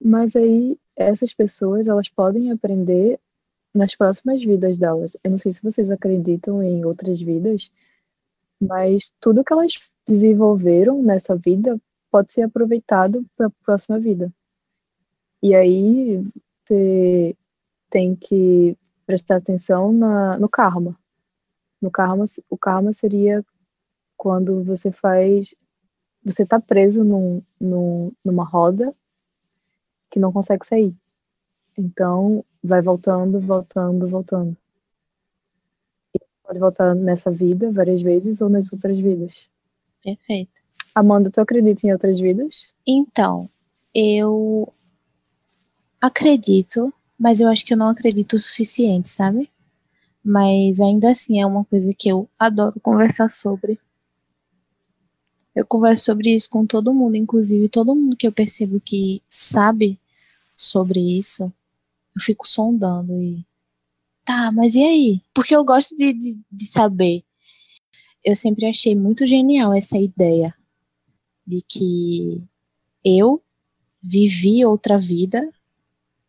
Mas 0.01 0.36
aí, 0.36 0.77
essas 0.95 1.34
pessoas, 1.34 1.88
elas 1.88 2.10
podem 2.10 2.51
aprender 2.51 3.19
nas 3.73 3.95
próximas 3.95 4.43
vidas 4.43 4.77
delas. 4.77 5.17
Eu 5.23 5.32
não 5.32 5.38
sei 5.38 5.51
se 5.51 5.63
vocês 5.63 5.89
acreditam 5.89 6.62
em 6.62 6.86
outras 6.86 7.21
vidas, 7.21 7.71
mas 8.62 9.12
tudo 9.19 9.43
que 9.43 9.51
elas 9.51 9.73
desenvolveram 10.06 11.01
nessa 11.01 11.36
vida 11.36 11.79
pode 12.12 12.32
ser 12.32 12.43
aproveitado 12.43 13.25
para 13.36 13.47
a 13.47 13.51
próxima 13.65 13.99
vida. 13.99 14.32
E 15.41 15.56
aí 15.56 16.23
você 16.63 17.36
tem 17.89 18.15
que 18.15 18.77
prestar 19.06 19.38
atenção 19.38 19.91
na, 19.91 20.38
no 20.38 20.47
karma. 20.47 20.97
No 21.82 21.91
karma, 21.91 22.25
o 22.49 22.58
karma 22.58 22.93
seria 22.93 23.43
quando 24.15 24.63
você 24.63 24.91
faz, 24.91 25.53
você 26.23 26.43
está 26.43 26.60
preso 26.60 27.03
num, 27.03 27.41
num, 27.60 28.13
numa 28.23 28.45
roda 28.45 28.95
que 30.13 30.19
não 30.19 30.32
consegue 30.32 30.63
sair. 30.63 30.95
Então 31.76 32.45
vai 32.63 32.84
voltando, 32.84 33.39
voltando, 33.39 34.08
voltando. 34.08 34.56
E 36.13 36.19
pode 36.43 36.60
voltar 36.60 36.93
nessa 36.93 37.32
vida 37.32 37.71
várias 37.71 38.04
vezes 38.04 38.39
ou 38.39 38.47
nas 38.47 38.71
outras 38.71 38.97
vidas. 38.99 39.49
Perfeito. 40.04 40.62
Amanda, 40.93 41.32
tu 41.32 41.41
acredita 41.41 41.88
em 41.88 41.91
outras 41.91 42.19
vidas? 42.19 42.67
Então, 42.86 43.49
eu 43.95 44.71
acredito, 45.99 46.93
mas 47.17 47.41
eu 47.41 47.47
acho 47.47 47.65
que 47.65 47.73
eu 47.73 47.78
não 47.78 47.89
acredito 47.89 48.34
o 48.34 48.39
suficiente, 48.39 49.10
sabe? 49.10 49.49
Mas 50.23 50.80
ainda 50.80 51.10
assim 51.10 51.41
é 51.41 51.45
uma 51.45 51.65
coisa 51.65 51.91
que 51.97 52.08
eu 52.08 52.30
adoro 52.38 52.80
conversar 52.80 53.30
sobre. 53.30 53.80
Eu 55.56 55.65
converso 55.65 56.06
sobre 56.06 56.36
isso 56.36 56.49
com 56.52 56.67
todo 56.67 56.93
mundo, 56.93 57.15
inclusive 57.15 57.67
todo 57.67 57.95
mundo 57.95 58.15
que 58.15 58.28
eu 58.28 58.32
percebo 58.32 58.80
que 58.80 59.23
sabe 59.28 59.99
sobre 60.63 60.99
isso, 60.99 61.52
eu 62.15 62.21
fico 62.21 62.47
sondando 62.47 63.20
e. 63.22 63.45
Tá, 64.26 64.51
mas 64.51 64.76
e 64.76 64.84
aí? 64.84 65.22
Porque 65.34 65.55
eu 65.55 65.66
gosto 65.66 65.95
de, 65.95 66.14
de, 66.14 66.39
de 66.49 66.66
saber. 66.66 67.24
Eu 68.24 68.36
sempre 68.36 68.66
achei 68.66 68.95
muito 68.95 69.26
genial 69.26 69.74
essa 69.74 69.97
ideia 69.97 70.55
de 71.45 71.61
que 71.68 72.41
eu 73.03 73.43
vivi 74.01 74.66
outra 74.66 74.97
vida, 74.97 75.51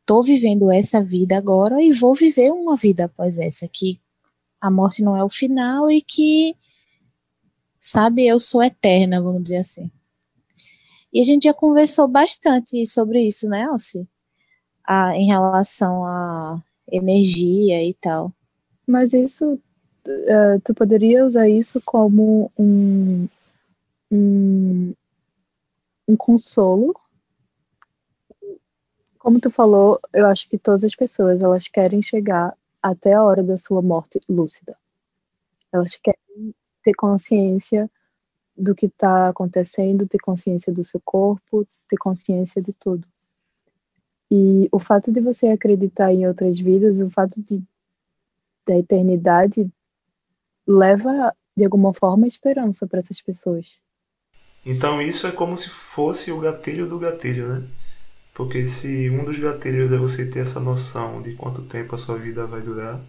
tô 0.05 0.23
vivendo 0.23 0.73
essa 0.73 1.03
vida 1.03 1.37
agora 1.37 1.81
e 1.83 1.93
vou 1.93 2.15
viver 2.15 2.51
uma 2.51 2.77
vida 2.77 3.05
após 3.05 3.39
essa, 3.39 3.69
que 3.69 4.01
a 4.61 4.71
morte 4.71 5.03
não 5.03 5.17
é 5.17 5.23
o 5.23 5.29
final 5.29 5.91
e 5.91 6.03
que, 6.03 6.57
sabe, 7.79 8.27
eu 8.27 8.41
sou 8.41 8.63
eterna, 8.63 9.23
vamos 9.23 9.45
dizer 9.45 9.59
assim. 9.59 9.91
E 11.13 11.21
a 11.21 11.25
gente 11.25 11.45
já 11.45 11.55
conversou 11.55 12.09
bastante 12.09 12.85
sobre 12.87 13.25
isso, 13.25 13.49
né, 13.49 13.63
Alci? 13.65 14.09
Ah, 14.87 15.17
em 15.17 15.27
relação 15.27 16.05
à 16.05 16.63
energia 16.91 17.83
e 17.83 17.95
tal. 17.95 18.33
Mas 18.87 19.13
isso, 19.15 19.55
uh, 19.55 20.61
tu 20.63 20.75
poderia 20.75 21.25
usar 21.25 21.49
isso 21.49 21.81
como 21.85 22.53
um, 22.59 23.27
um 24.11 24.95
um 26.07 26.17
consolo. 26.17 26.95
Como 29.19 29.41
tu 29.41 29.51
falou, 29.51 29.99
eu 30.13 30.27
acho 30.27 30.49
que 30.49 30.59
todas 30.59 30.85
as 30.85 30.95
pessoas 30.95 31.41
elas 31.41 31.67
querem 31.67 32.03
chegar 32.03 32.57
até 32.83 33.15
a 33.15 33.23
hora 33.23 33.43
da 33.43 33.57
sua 33.57 33.81
morte 33.81 34.21
lúcida. 34.29 34.77
Elas 35.73 35.97
querem 35.97 36.55
ter 36.83 36.95
consciência 36.95 37.91
do 38.57 38.75
que 38.75 38.87
está 38.87 39.29
acontecendo, 39.29 40.07
ter 40.07 40.19
consciência 40.19 40.73
do 40.73 40.85
seu 40.85 41.01
corpo, 41.03 41.67
ter 41.89 41.97
consciência 41.97 42.61
de 42.61 42.73
tudo. 42.75 43.07
E 44.37 44.69
o 44.73 44.81
fato 44.81 45.13
de 45.13 45.21
você 45.21 45.47
acreditar 45.47 46.13
em 46.13 46.27
outras 46.27 46.59
vidas, 46.59 46.99
o 46.99 47.09
fato 47.09 47.41
de 47.41 47.63
da 48.67 48.77
eternidade 48.77 49.71
leva 50.67 51.33
de 51.57 51.63
alguma 51.63 51.95
forma 51.95 52.27
esperança 52.27 52.85
para 52.85 52.99
essas 52.99 53.21
pessoas. 53.21 53.79
Então 54.67 55.01
isso 55.01 55.29
é 55.29 55.31
como 55.31 55.57
se 55.57 55.69
fosse 55.69 56.33
o 56.33 56.41
gatilho 56.41 56.89
do 56.89 56.99
gatilho, 56.99 57.47
né? 57.47 57.69
Porque 58.35 58.67
se 58.67 59.09
um 59.09 59.25
dos 59.25 59.39
gatilhos 59.39 59.93
é 59.93 59.97
você 59.97 60.29
ter 60.29 60.41
essa 60.41 60.59
noção 60.59 61.23
de 61.23 61.37
quanto 61.37 61.63
tempo 61.63 61.95
a 61.95 61.99
sua 61.99 62.19
vida 62.19 62.45
vai 62.45 62.61
durar, 62.61 63.01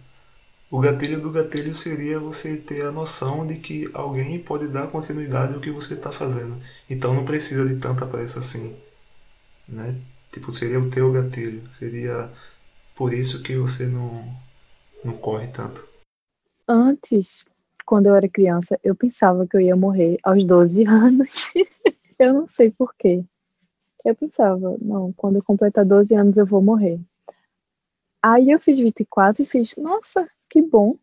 o 0.70 0.78
gatilho 0.78 1.20
do 1.20 1.32
gatilho 1.32 1.74
seria 1.74 2.20
você 2.20 2.56
ter 2.56 2.82
a 2.82 2.92
noção 2.92 3.44
de 3.44 3.56
que 3.56 3.90
alguém 3.92 4.38
pode 4.38 4.68
dar 4.68 4.86
continuidade 4.92 5.54
ao 5.54 5.60
que 5.60 5.72
você 5.72 5.94
está 5.94 6.12
fazendo. 6.12 6.56
Então 6.88 7.12
não 7.14 7.24
precisa 7.24 7.66
de 7.66 7.80
tanta 7.80 8.06
pressa 8.06 8.38
assim, 8.38 8.76
né? 9.66 9.96
Tipo, 10.30 10.52
seria 10.52 10.80
o 10.80 10.90
teu 10.90 11.12
gatilho. 11.12 11.70
Seria 11.70 12.30
por 12.94 13.12
isso 13.12 13.42
que 13.42 13.56
você 13.56 13.86
não, 13.86 14.24
não 15.04 15.16
corre 15.16 15.48
tanto. 15.48 15.86
Antes, 16.68 17.44
quando 17.84 18.06
eu 18.06 18.14
era 18.14 18.28
criança, 18.28 18.78
eu 18.82 18.94
pensava 18.94 19.46
que 19.46 19.56
eu 19.56 19.60
ia 19.60 19.76
morrer 19.76 20.18
aos 20.22 20.44
12 20.44 20.84
anos. 20.88 21.52
eu 22.18 22.32
não 22.34 22.48
sei 22.48 22.70
porquê. 22.70 23.24
Eu 24.04 24.14
pensava, 24.14 24.76
não, 24.80 25.12
quando 25.12 25.36
eu 25.36 25.42
completar 25.42 25.84
12 25.84 26.14
anos 26.14 26.36
eu 26.36 26.46
vou 26.46 26.62
morrer. 26.62 27.00
Aí 28.22 28.50
eu 28.50 28.58
fiz 28.58 28.78
24 28.78 29.42
e 29.42 29.46
fiz, 29.46 29.76
nossa, 29.76 30.28
que 30.48 30.60
bom. 30.60 30.96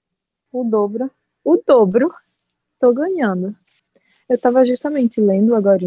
O 0.51 0.63
dobro. 0.63 1.09
O 1.43 1.57
dobro. 1.57 2.13
Tô 2.79 2.93
ganhando. 2.93 3.55
Eu 4.27 4.35
estava 4.35 4.65
justamente 4.65 5.21
lendo 5.21 5.55
agora 5.55 5.83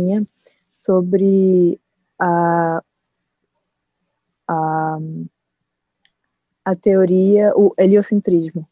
sobre 0.70 1.80
a, 2.18 2.82
a, 4.47 4.99
a 6.64 6.76
teoria, 6.76 7.53
o 7.57 7.74
heliocentrismo. 7.78 8.68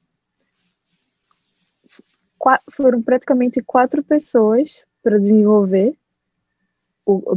Qua, 2.38 2.60
foram 2.70 3.02
praticamente 3.02 3.62
quatro 3.62 4.02
pessoas 4.02 4.84
para 5.02 5.18
desenvolver, 5.18 5.96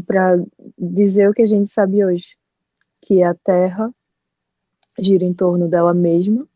para 0.06 0.44
dizer 0.78 1.30
o 1.30 1.34
que 1.34 1.42
a 1.42 1.48
gente 1.48 1.70
sabe 1.70 2.04
hoje, 2.04 2.38
que 3.02 3.24
a 3.24 3.34
Terra 3.34 3.94
gira 5.00 5.24
em 5.24 5.34
torno 5.34 5.68
dela 5.68 5.94
mesma 5.94 6.48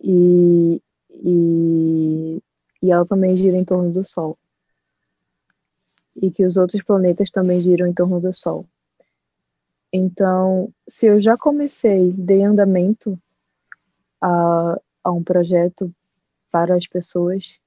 e, 0.00 0.80
e, 1.10 2.42
e 2.82 2.90
ela 2.90 3.04
também 3.04 3.36
gira 3.36 3.56
em 3.56 3.64
torno 3.64 3.90
do 3.90 4.04
Sol. 4.04 4.38
E 6.14 6.30
que 6.30 6.44
os 6.44 6.56
outros 6.56 6.82
planetas 6.82 7.30
também 7.30 7.60
giram 7.60 7.86
em 7.86 7.92
torno 7.92 8.20
do 8.20 8.32
Sol. 8.32 8.66
Então, 9.92 10.72
se 10.86 11.06
eu 11.06 11.18
já 11.18 11.36
comecei, 11.36 12.12
dei 12.12 12.42
andamento 12.42 13.18
a, 14.20 14.78
a 15.02 15.12
um 15.12 15.22
projeto 15.22 15.92
para 16.50 16.74
as 16.74 16.86
pessoas, 16.86 17.58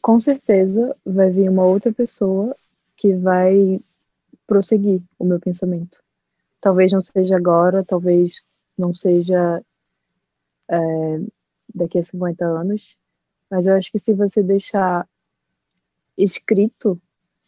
com 0.00 0.18
certeza 0.18 0.96
vai 1.04 1.30
vir 1.30 1.48
uma 1.48 1.64
outra 1.64 1.92
pessoa 1.92 2.56
que 2.96 3.14
vai 3.14 3.80
prosseguir 4.46 5.00
o 5.18 5.24
meu 5.24 5.38
pensamento. 5.38 6.02
Talvez 6.60 6.92
não 6.92 7.00
seja 7.00 7.36
agora, 7.36 7.84
talvez 7.84 8.42
não 8.76 8.92
seja 8.92 9.62
é, 10.68 10.78
daqui 11.72 11.98
a 11.98 12.02
50 12.02 12.44
anos, 12.44 12.96
mas 13.50 13.66
eu 13.66 13.74
acho 13.74 13.92
que 13.92 13.98
se 13.98 14.12
você 14.12 14.42
deixar 14.42 15.08
escrito, 16.16 17.00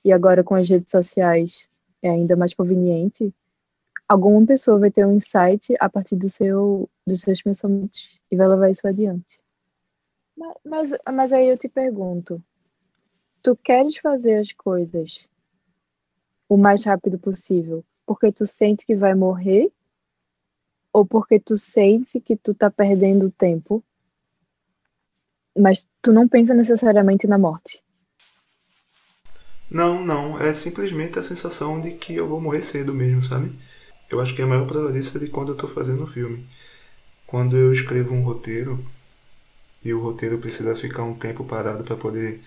e 0.04 0.12
agora 0.12 0.44
com 0.44 0.54
as 0.54 0.68
redes 0.68 0.90
sociais 0.90 1.68
é 2.00 2.08
ainda 2.08 2.36
mais 2.36 2.54
conveniente, 2.54 3.34
alguma 4.10 4.44
pessoa 4.44 4.76
vai 4.76 4.90
ter 4.90 5.06
um 5.06 5.14
insight 5.14 5.72
a 5.78 5.88
partir 5.88 6.16
do 6.16 6.28
seu, 6.28 6.90
dos 7.06 7.20
seus 7.20 7.40
pensamentos 7.40 8.18
e 8.28 8.36
vai 8.36 8.48
levar 8.48 8.68
isso 8.68 8.84
adiante. 8.84 9.40
Mas, 10.36 10.56
mas, 10.64 10.90
mas 11.14 11.32
aí 11.32 11.48
eu 11.48 11.56
te 11.56 11.68
pergunto, 11.68 12.42
tu 13.40 13.54
queres 13.54 13.96
fazer 13.98 14.38
as 14.38 14.50
coisas 14.50 15.28
o 16.48 16.56
mais 16.56 16.82
rápido 16.82 17.20
possível 17.20 17.84
porque 18.04 18.32
tu 18.32 18.48
sente 18.48 18.84
que 18.84 18.96
vai 18.96 19.14
morrer 19.14 19.70
ou 20.92 21.06
porque 21.06 21.38
tu 21.38 21.56
sente 21.56 22.20
que 22.20 22.36
tu 22.36 22.52
tá 22.52 22.68
perdendo 22.68 23.30
tempo 23.30 23.80
mas 25.56 25.86
tu 26.02 26.12
não 26.12 26.26
pensa 26.26 26.52
necessariamente 26.52 27.28
na 27.28 27.38
morte. 27.38 27.80
Não, 29.70 30.04
não. 30.04 30.40
É 30.40 30.52
simplesmente 30.52 31.16
a 31.16 31.22
sensação 31.22 31.80
de 31.80 31.92
que 31.92 32.16
eu 32.16 32.26
vou 32.26 32.40
morrer 32.40 32.62
cedo 32.62 32.92
mesmo, 32.92 33.22
sabe? 33.22 33.56
Eu 34.10 34.20
acho 34.20 34.34
que 34.34 34.42
a 34.42 34.46
maior 34.46 34.66
prova 34.66 34.92
disso 34.92 35.16
é 35.16 35.20
de 35.20 35.28
quando 35.28 35.52
eu 35.52 35.56
tô 35.56 35.68
fazendo 35.68 36.04
o 36.04 36.06
filme. 36.06 36.44
Quando 37.26 37.56
eu 37.56 37.72
escrevo 37.72 38.12
um 38.12 38.22
roteiro 38.22 38.84
e 39.84 39.94
o 39.94 40.00
roteiro 40.02 40.38
precisa 40.38 40.74
ficar 40.74 41.04
um 41.04 41.14
tempo 41.14 41.44
parado 41.44 41.84
para 41.84 41.96
poder 41.96 42.42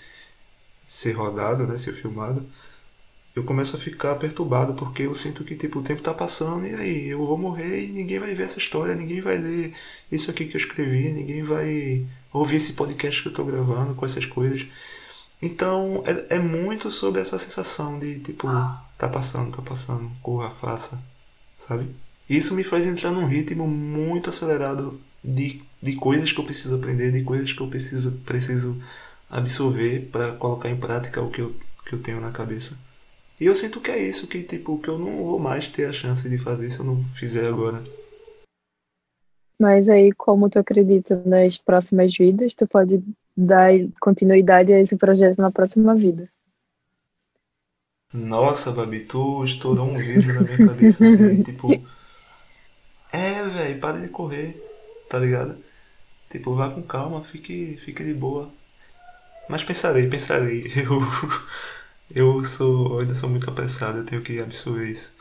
ser 0.86 1.14
rodado, 1.14 1.66
né, 1.66 1.80
ser 1.80 1.93
filmado, 1.93 2.45
eu 3.36 3.43
começo 3.43 3.76
a 3.76 3.80
ficar 3.80 4.16
perturbado 4.16 4.74
porque 4.76 5.03
eu 5.03 5.16
sinto 5.16 5.43
que 5.43 5.55
tipo 5.55 5.80
o 5.80 5.84
tempo 5.84 6.01
tá 6.01 6.14
passando 6.14 6.68
e 6.68 6.76
aí 6.76 7.07
eu 7.07 7.26
vou 7.26 7.38
morrer 7.38 7.86
e 7.86 7.91
ninguém 7.91 8.20
vai 8.20 8.36
ver 8.36 8.43
essa 8.43 8.59
história, 8.59 8.93
ninguém 8.93 9.22
vai 9.22 9.38
ler 9.38 9.74
isso 10.11 10.30
aqui 10.30 10.45
que 10.45 10.55
eu 10.55 10.59
escrevi, 10.59 11.11
ninguém 11.11 11.41
vai 11.43 12.05
ouvir 12.32 12.57
esse 12.57 12.74
podcast 12.74 13.22
que 13.24 13.30
eu 13.30 13.34
tô 13.34 13.43
gravando 13.45 13.95
com 13.95 14.05
essas 14.05 14.26
coisas. 14.26 14.68
Então 15.41 16.03
é, 16.05 16.36
é 16.36 16.39
muito 16.39 16.91
sobre 16.91 17.22
essa 17.22 17.39
sensação 17.39 17.97
de 17.97 18.20
tipo, 18.20 18.47
tá 18.97 19.07
passando, 19.09 19.55
tá 19.55 19.61
passando, 19.61 20.11
corra, 20.22 20.51
faça, 20.51 21.01
sabe? 21.58 21.88
Isso 22.30 22.56
me 22.56 22.64
faz 22.64 22.86
entrar 22.86 23.12
num 23.12 23.26
ritmo 23.26 23.68
muito 23.68 24.30
acelerado 24.30 24.99
de, 25.24 25.62
de 25.82 25.95
coisas 25.95 26.32
que 26.32 26.39
eu 26.39 26.45
preciso 26.45 26.76
aprender, 26.76 27.12
de 27.12 27.24
coisas 27.24 27.51
que 27.51 27.62
eu 27.62 27.68
preciso, 27.68 28.14
preciso 28.26 28.82
absorver 29.30 30.10
para 30.12 30.34
colocar 30.36 30.70
em 30.70 30.78
prática 30.78 31.22
o 31.22 31.30
que 31.30 31.41
eu, 31.41 31.56
que 31.86 31.93
eu 31.93 32.01
tenho 32.01 32.22
na 32.22 32.32
cabeça. 32.32 32.78
E 33.39 33.45
eu 33.45 33.56
sinto 33.56 33.82
que 33.82 33.91
é 33.91 33.97
isso, 33.97 34.28
que 34.28 34.43
tipo, 34.43 34.80
que 34.80 34.88
eu 34.88 34.97
não 34.97 35.24
vou 35.24 35.39
mais 35.39 35.68
ter 35.68 35.86
a 35.86 35.93
chance 35.93 36.30
de 36.30 36.38
fazer 36.38 36.70
se 36.72 36.80
eu 36.80 36.86
não 36.86 37.04
fizer 37.14 37.47
agora. 37.47 37.84
Mas 39.60 39.89
aí, 39.89 40.12
como 40.12 40.49
tu 40.49 40.60
acredita 40.60 41.22
nas 41.26 41.58
próximas 41.58 42.16
vidas, 42.16 42.54
tu 42.54 42.68
pode 42.68 43.04
dar 43.36 43.72
continuidade 43.99 44.72
a 44.72 44.80
esse 44.80 44.95
projeto 44.95 45.41
na 45.41 45.51
próxima 45.51 45.95
vida. 45.95 46.30
Nossa, 48.14 48.72
Babi, 48.72 49.01
tu 49.01 49.43
estourou 49.43 49.89
um 49.89 49.97
vidro 49.97 50.34
na 50.34 50.41
minha 50.41 50.57
cabeça, 50.57 51.03
assim, 51.03 51.41
tipo. 51.41 51.70
É, 53.11 53.43
velho, 53.43 53.80
para 53.80 53.99
de 53.99 54.07
correr, 54.09 54.55
tá 55.09 55.20
ligado? 55.20 55.57
Tipo, 56.30 56.55
vá 56.55 56.70
com 56.70 56.82
calma, 56.84 57.24
fique, 57.24 57.76
fique 57.78 58.03
de 58.03 58.14
boa. 58.14 58.51
Mas 59.49 59.64
pensarei, 59.64 60.07
pensarei. 60.09 60.64
Eu, 62.16 62.38
eu 62.38 62.43
sou, 62.43 62.93
eu 62.95 62.99
ainda 62.99 63.16
sou 63.16 63.30
muito 63.30 63.49
apressado, 63.49 63.99
eu 63.99 64.05
tenho 64.05 64.22
que 64.22 64.39
absorver 64.39 64.89
isso. 64.89 65.16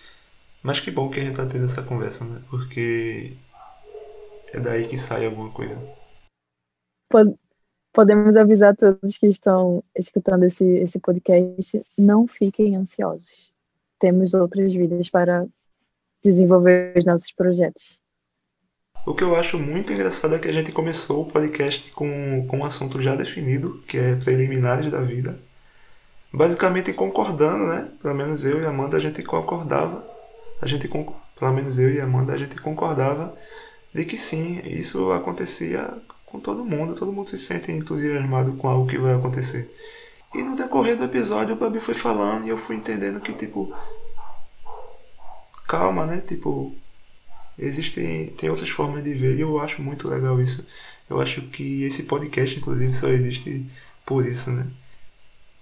Mas 0.62 0.80
que 0.80 0.90
bom 0.90 1.08
que 1.10 1.20
a 1.20 1.24
gente 1.24 1.36
tá 1.36 1.46
tendo 1.46 1.64
essa 1.66 1.82
conversa, 1.82 2.24
né? 2.24 2.42
Porque 2.50 3.34
é 4.52 4.60
daí 4.60 4.86
que 4.86 4.98
sai 4.98 5.26
alguma 5.26 5.50
coisa. 5.50 5.76
Podemos 7.92 8.36
avisar 8.36 8.74
todos 8.74 9.18
que 9.18 9.26
estão 9.26 9.84
escutando 9.94 10.44
esse, 10.44 10.64
esse 10.64 10.98
podcast, 10.98 11.84
não 11.96 12.26
fiquem 12.26 12.74
ansiosos. 12.74 13.50
Temos 13.98 14.32
outras 14.32 14.72
vidas 14.72 15.10
para 15.10 15.46
desenvolver 16.24 16.94
os 16.96 17.04
nossos 17.04 17.30
projetos. 17.32 18.00
O 19.04 19.14
que 19.14 19.24
eu 19.24 19.36
acho 19.36 19.58
muito 19.58 19.92
engraçado 19.92 20.34
é 20.34 20.38
que 20.38 20.48
a 20.48 20.52
gente 20.52 20.72
começou 20.72 21.22
o 21.22 21.26
podcast 21.26 21.90
com, 21.90 22.46
com 22.46 22.58
um 22.58 22.64
assunto 22.64 23.02
já 23.02 23.16
definido, 23.16 23.82
que 23.86 23.98
é 23.98 24.14
preliminares 24.14 24.90
da 24.90 25.00
vida. 25.00 25.38
Basicamente 26.32 26.92
concordando, 26.94 27.66
né? 27.66 27.90
Pelo 28.00 28.14
menos 28.14 28.44
eu 28.44 28.62
e 28.62 28.64
Amanda 28.64 28.96
a 28.96 29.00
gente 29.00 29.22
concordava. 29.22 30.06
A 30.62 30.66
gente, 30.66 30.88
pelo 30.88 31.52
menos 31.52 31.78
eu 31.78 31.92
e 31.92 32.00
Amanda 32.00 32.32
a 32.32 32.38
gente 32.38 32.56
concordava 32.60 33.36
de 33.92 34.04
que 34.04 34.16
sim, 34.16 34.62
isso 34.64 35.12
acontecia 35.12 36.00
com 36.32 36.40
todo 36.40 36.64
mundo, 36.64 36.94
todo 36.94 37.12
mundo 37.12 37.28
se 37.28 37.38
sente 37.38 37.70
entusiasmado 37.70 38.54
com 38.54 38.66
algo 38.66 38.86
que 38.86 38.96
vai 38.96 39.14
acontecer. 39.14 39.70
E 40.34 40.42
no 40.42 40.56
decorrer 40.56 40.96
do 40.96 41.04
episódio 41.04 41.54
o 41.54 41.58
Babi 41.58 41.78
foi 41.78 41.92
falando 41.92 42.46
e 42.46 42.48
eu 42.48 42.56
fui 42.56 42.74
entendendo 42.74 43.20
que 43.20 43.34
tipo 43.34 43.70
calma, 45.68 46.06
né? 46.06 46.22
Tipo 46.26 46.74
existem 47.58 48.28
tem 48.28 48.48
outras 48.48 48.70
formas 48.70 49.04
de 49.04 49.12
ver 49.12 49.36
e 49.36 49.42
eu 49.42 49.60
acho 49.60 49.82
muito 49.82 50.08
legal 50.08 50.40
isso. 50.40 50.66
Eu 51.10 51.20
acho 51.20 51.42
que 51.48 51.82
esse 51.84 52.04
podcast 52.04 52.58
inclusive 52.58 52.92
só 52.94 53.08
existe 53.08 53.66
por 54.06 54.24
isso, 54.26 54.50
né? 54.50 54.66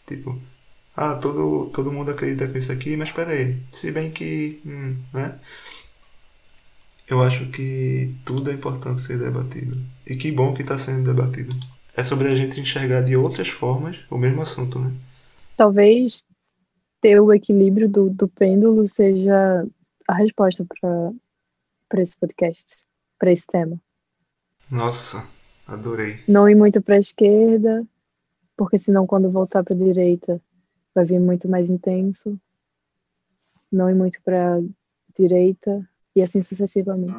Tipo, 0.06 0.40
ah, 0.96 1.14
todo, 1.16 1.66
todo 1.70 1.92
mundo 1.92 2.10
acredita 2.12 2.48
com 2.48 2.58
isso 2.58 2.70
aqui, 2.72 2.96
mas 2.96 3.10
peraí, 3.12 3.58
se 3.68 3.90
bem 3.90 4.10
que, 4.10 4.60
hum, 4.64 4.96
né? 5.12 5.38
Eu 7.10 7.20
acho 7.20 7.50
que 7.50 8.14
tudo 8.24 8.52
é 8.52 8.54
importante 8.54 9.00
ser 9.00 9.18
debatido. 9.18 9.76
E 10.06 10.14
que 10.14 10.30
bom 10.30 10.54
que 10.54 10.62
está 10.62 10.78
sendo 10.78 11.12
debatido. 11.12 11.52
É 11.96 12.04
sobre 12.04 12.28
a 12.28 12.36
gente 12.36 12.60
enxergar 12.60 13.00
de 13.02 13.16
outras 13.16 13.48
formas 13.48 13.98
o 14.08 14.16
mesmo 14.16 14.40
assunto, 14.40 14.78
né? 14.78 14.94
Talvez 15.56 16.24
ter 17.00 17.20
o 17.20 17.32
equilíbrio 17.32 17.88
do, 17.88 18.08
do 18.08 18.28
pêndulo 18.28 18.88
seja 18.88 19.66
a 20.06 20.14
resposta 20.14 20.64
para 21.88 22.00
esse 22.00 22.16
podcast, 22.16 22.64
para 23.18 23.32
esse 23.32 23.46
tema. 23.48 23.76
Nossa, 24.70 25.26
adorei. 25.66 26.20
Não 26.28 26.48
ir 26.48 26.54
muito 26.54 26.80
para 26.80 26.94
a 26.94 27.00
esquerda, 27.00 27.84
porque 28.56 28.78
senão 28.78 29.04
quando 29.04 29.32
voltar 29.32 29.64
para 29.64 29.74
a 29.74 29.78
direita 29.78 30.40
vai 30.94 31.04
vir 31.04 31.18
muito 31.18 31.48
mais 31.48 31.68
intenso. 31.68 32.40
Não 33.70 33.90
ir 33.90 33.94
muito 33.94 34.22
para 34.22 34.62
direita 35.18 35.89
e 36.16 36.22
assim 36.22 36.42
sucessivamente. 36.42 37.14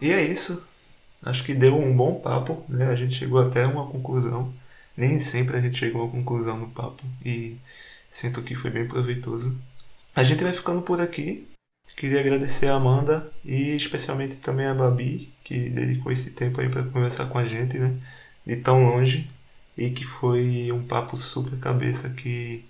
E 0.00 0.10
é 0.10 0.22
isso. 0.22 0.66
Acho 1.22 1.44
que 1.44 1.54
deu 1.54 1.78
um 1.78 1.96
bom 1.96 2.20
papo, 2.20 2.64
né? 2.68 2.86
A 2.86 2.96
gente 2.96 3.14
chegou 3.14 3.40
até 3.40 3.66
uma 3.66 3.86
conclusão. 3.86 4.52
Nem 4.96 5.20
sempre 5.20 5.56
a 5.56 5.60
gente 5.60 5.78
chegou 5.78 6.02
a 6.02 6.04
uma 6.04 6.12
conclusão 6.12 6.58
no 6.58 6.68
papo 6.68 7.02
e 7.24 7.56
sinto 8.10 8.42
que 8.42 8.54
foi 8.54 8.70
bem 8.70 8.86
proveitoso. 8.86 9.56
A 10.14 10.22
gente 10.24 10.42
vai 10.42 10.52
ficando 10.52 10.82
por 10.82 11.00
aqui. 11.00 11.46
Queria 11.96 12.20
agradecer 12.20 12.66
a 12.66 12.74
Amanda 12.74 13.30
e 13.44 13.76
especialmente 13.76 14.36
também 14.36 14.66
a 14.66 14.74
Babi, 14.74 15.32
que 15.44 15.68
dedicou 15.68 16.10
esse 16.10 16.32
tempo 16.32 16.60
aí 16.60 16.68
para 16.68 16.82
conversar 16.84 17.26
com 17.26 17.38
a 17.38 17.44
gente, 17.44 17.78
né? 17.78 17.96
De 18.46 18.56
tão 18.56 18.82
longe 18.82 19.30
e 19.76 19.90
que 19.90 20.04
foi 20.04 20.70
um 20.72 20.82
papo 20.86 21.16
super 21.16 21.58
cabeça 21.58 22.10
que 22.10 22.64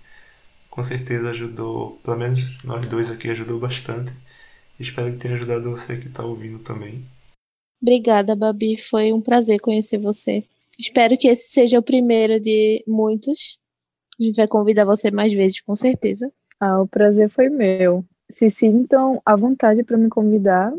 com 0.71 0.83
certeza 0.83 1.31
ajudou, 1.31 2.01
pelo 2.03 2.17
menos 2.17 2.57
nós 2.65 2.87
dois 2.87 3.11
aqui 3.11 3.31
ajudou 3.31 3.59
bastante. 3.59 4.13
Espero 4.83 5.13
que 5.13 5.19
tenha 5.19 5.35
ajudado 5.35 5.71
você 5.71 5.97
que 5.97 6.09
está 6.09 6.25
ouvindo 6.25 6.59
também. 6.59 7.05
Obrigada, 7.81 8.35
Babi. 8.35 8.77
Foi 8.77 9.13
um 9.13 9.21
prazer 9.21 9.61
conhecer 9.61 9.99
você. 9.99 10.45
Espero 10.79 11.17
que 11.17 11.29
esse 11.29 11.51
seja 11.51 11.79
o 11.79 11.83
primeiro 11.83 12.41
de 12.41 12.83
muitos. 12.87 13.59
A 14.21 14.25
gente 14.25 14.37
vai 14.37 14.49
convidar 14.49 14.85
você 14.85 15.11
mais 15.11 15.33
vezes, 15.33 15.61
com 15.61 15.75
certeza. 15.77 16.31
Ah, 16.59 16.81
o 16.81 16.87
prazer 16.87 17.31
foi 17.31 17.49
meu. 17.49 18.05
Se 18.31 18.51
sintam 18.51 19.21
à 19.25 19.37
vontade 19.37 19.85
para 19.85 19.97
me 19.97 20.09
convidar. 20.09 20.73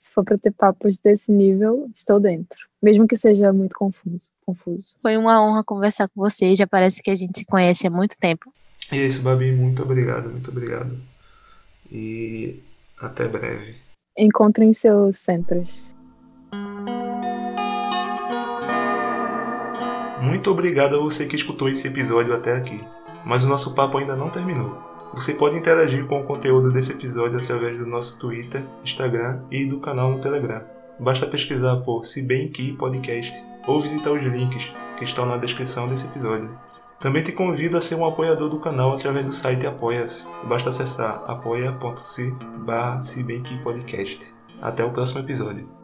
Se 0.00 0.12
for 0.12 0.24
para 0.24 0.38
ter 0.38 0.52
papos 0.52 0.96
desse 0.96 1.30
nível, 1.30 1.90
estou 1.94 2.18
dentro. 2.20 2.58
Mesmo 2.82 3.06
que 3.06 3.16
seja 3.16 3.52
muito 3.52 3.76
confuso. 3.76 4.26
confuso. 4.46 4.96
Foi 5.02 5.16
uma 5.16 5.42
honra 5.42 5.64
conversar 5.64 6.08
com 6.08 6.20
você. 6.20 6.54
Já 6.54 6.66
parece 6.66 7.02
que 7.02 7.10
a 7.10 7.16
gente 7.16 7.40
se 7.40 7.44
conhece 7.44 7.86
há 7.86 7.90
muito 7.90 8.16
tempo. 8.16 8.52
E 8.92 8.96
é 8.96 9.06
isso, 9.06 9.22
Babi. 9.22 9.52
Muito 9.52 9.82
obrigado, 9.82 10.30
muito 10.30 10.50
obrigado. 10.50 10.98
E 11.90 12.62
até 13.00 13.28
breve. 13.28 13.76
Encontrem 14.16 14.72
seus 14.72 15.18
centros. 15.18 15.94
Muito 20.20 20.50
obrigado 20.50 20.96
a 20.96 20.98
você 20.98 21.26
que 21.26 21.36
escutou 21.36 21.68
esse 21.68 21.86
episódio 21.86 22.34
até 22.34 22.56
aqui. 22.56 22.84
Mas 23.24 23.44
o 23.44 23.48
nosso 23.48 23.74
papo 23.74 23.98
ainda 23.98 24.16
não 24.16 24.30
terminou. 24.30 24.76
Você 25.14 25.32
pode 25.32 25.56
interagir 25.56 26.06
com 26.06 26.20
o 26.20 26.24
conteúdo 26.24 26.72
desse 26.72 26.92
episódio 26.92 27.38
através 27.38 27.78
do 27.78 27.86
nosso 27.86 28.18
Twitter, 28.18 28.62
Instagram 28.84 29.42
e 29.50 29.64
do 29.64 29.80
canal 29.80 30.12
no 30.12 30.20
Telegram. 30.20 30.64
Basta 30.98 31.26
pesquisar 31.26 31.76
por 31.78 32.04
Se 32.04 32.22
Bem 32.22 32.48
Que 32.50 32.72
Podcast 32.72 33.32
ou 33.66 33.80
visitar 33.80 34.10
os 34.10 34.22
links 34.22 34.74
que 34.96 35.04
estão 35.04 35.24
na 35.24 35.36
descrição 35.36 35.88
desse 35.88 36.06
episódio. 36.06 36.67
Também 37.00 37.22
te 37.22 37.30
convido 37.30 37.76
a 37.76 37.80
ser 37.80 37.94
um 37.94 38.04
apoiador 38.04 38.48
do 38.48 38.58
canal 38.58 38.92
através 38.92 39.24
do 39.24 39.32
site 39.32 39.66
Apoia-se. 39.66 40.26
Basta 40.48 40.70
acessar 40.70 41.22
apoia.se 41.26 42.30
barra 42.66 43.00
Até 44.60 44.84
o 44.84 44.90
próximo 44.90 45.20
episódio. 45.20 45.77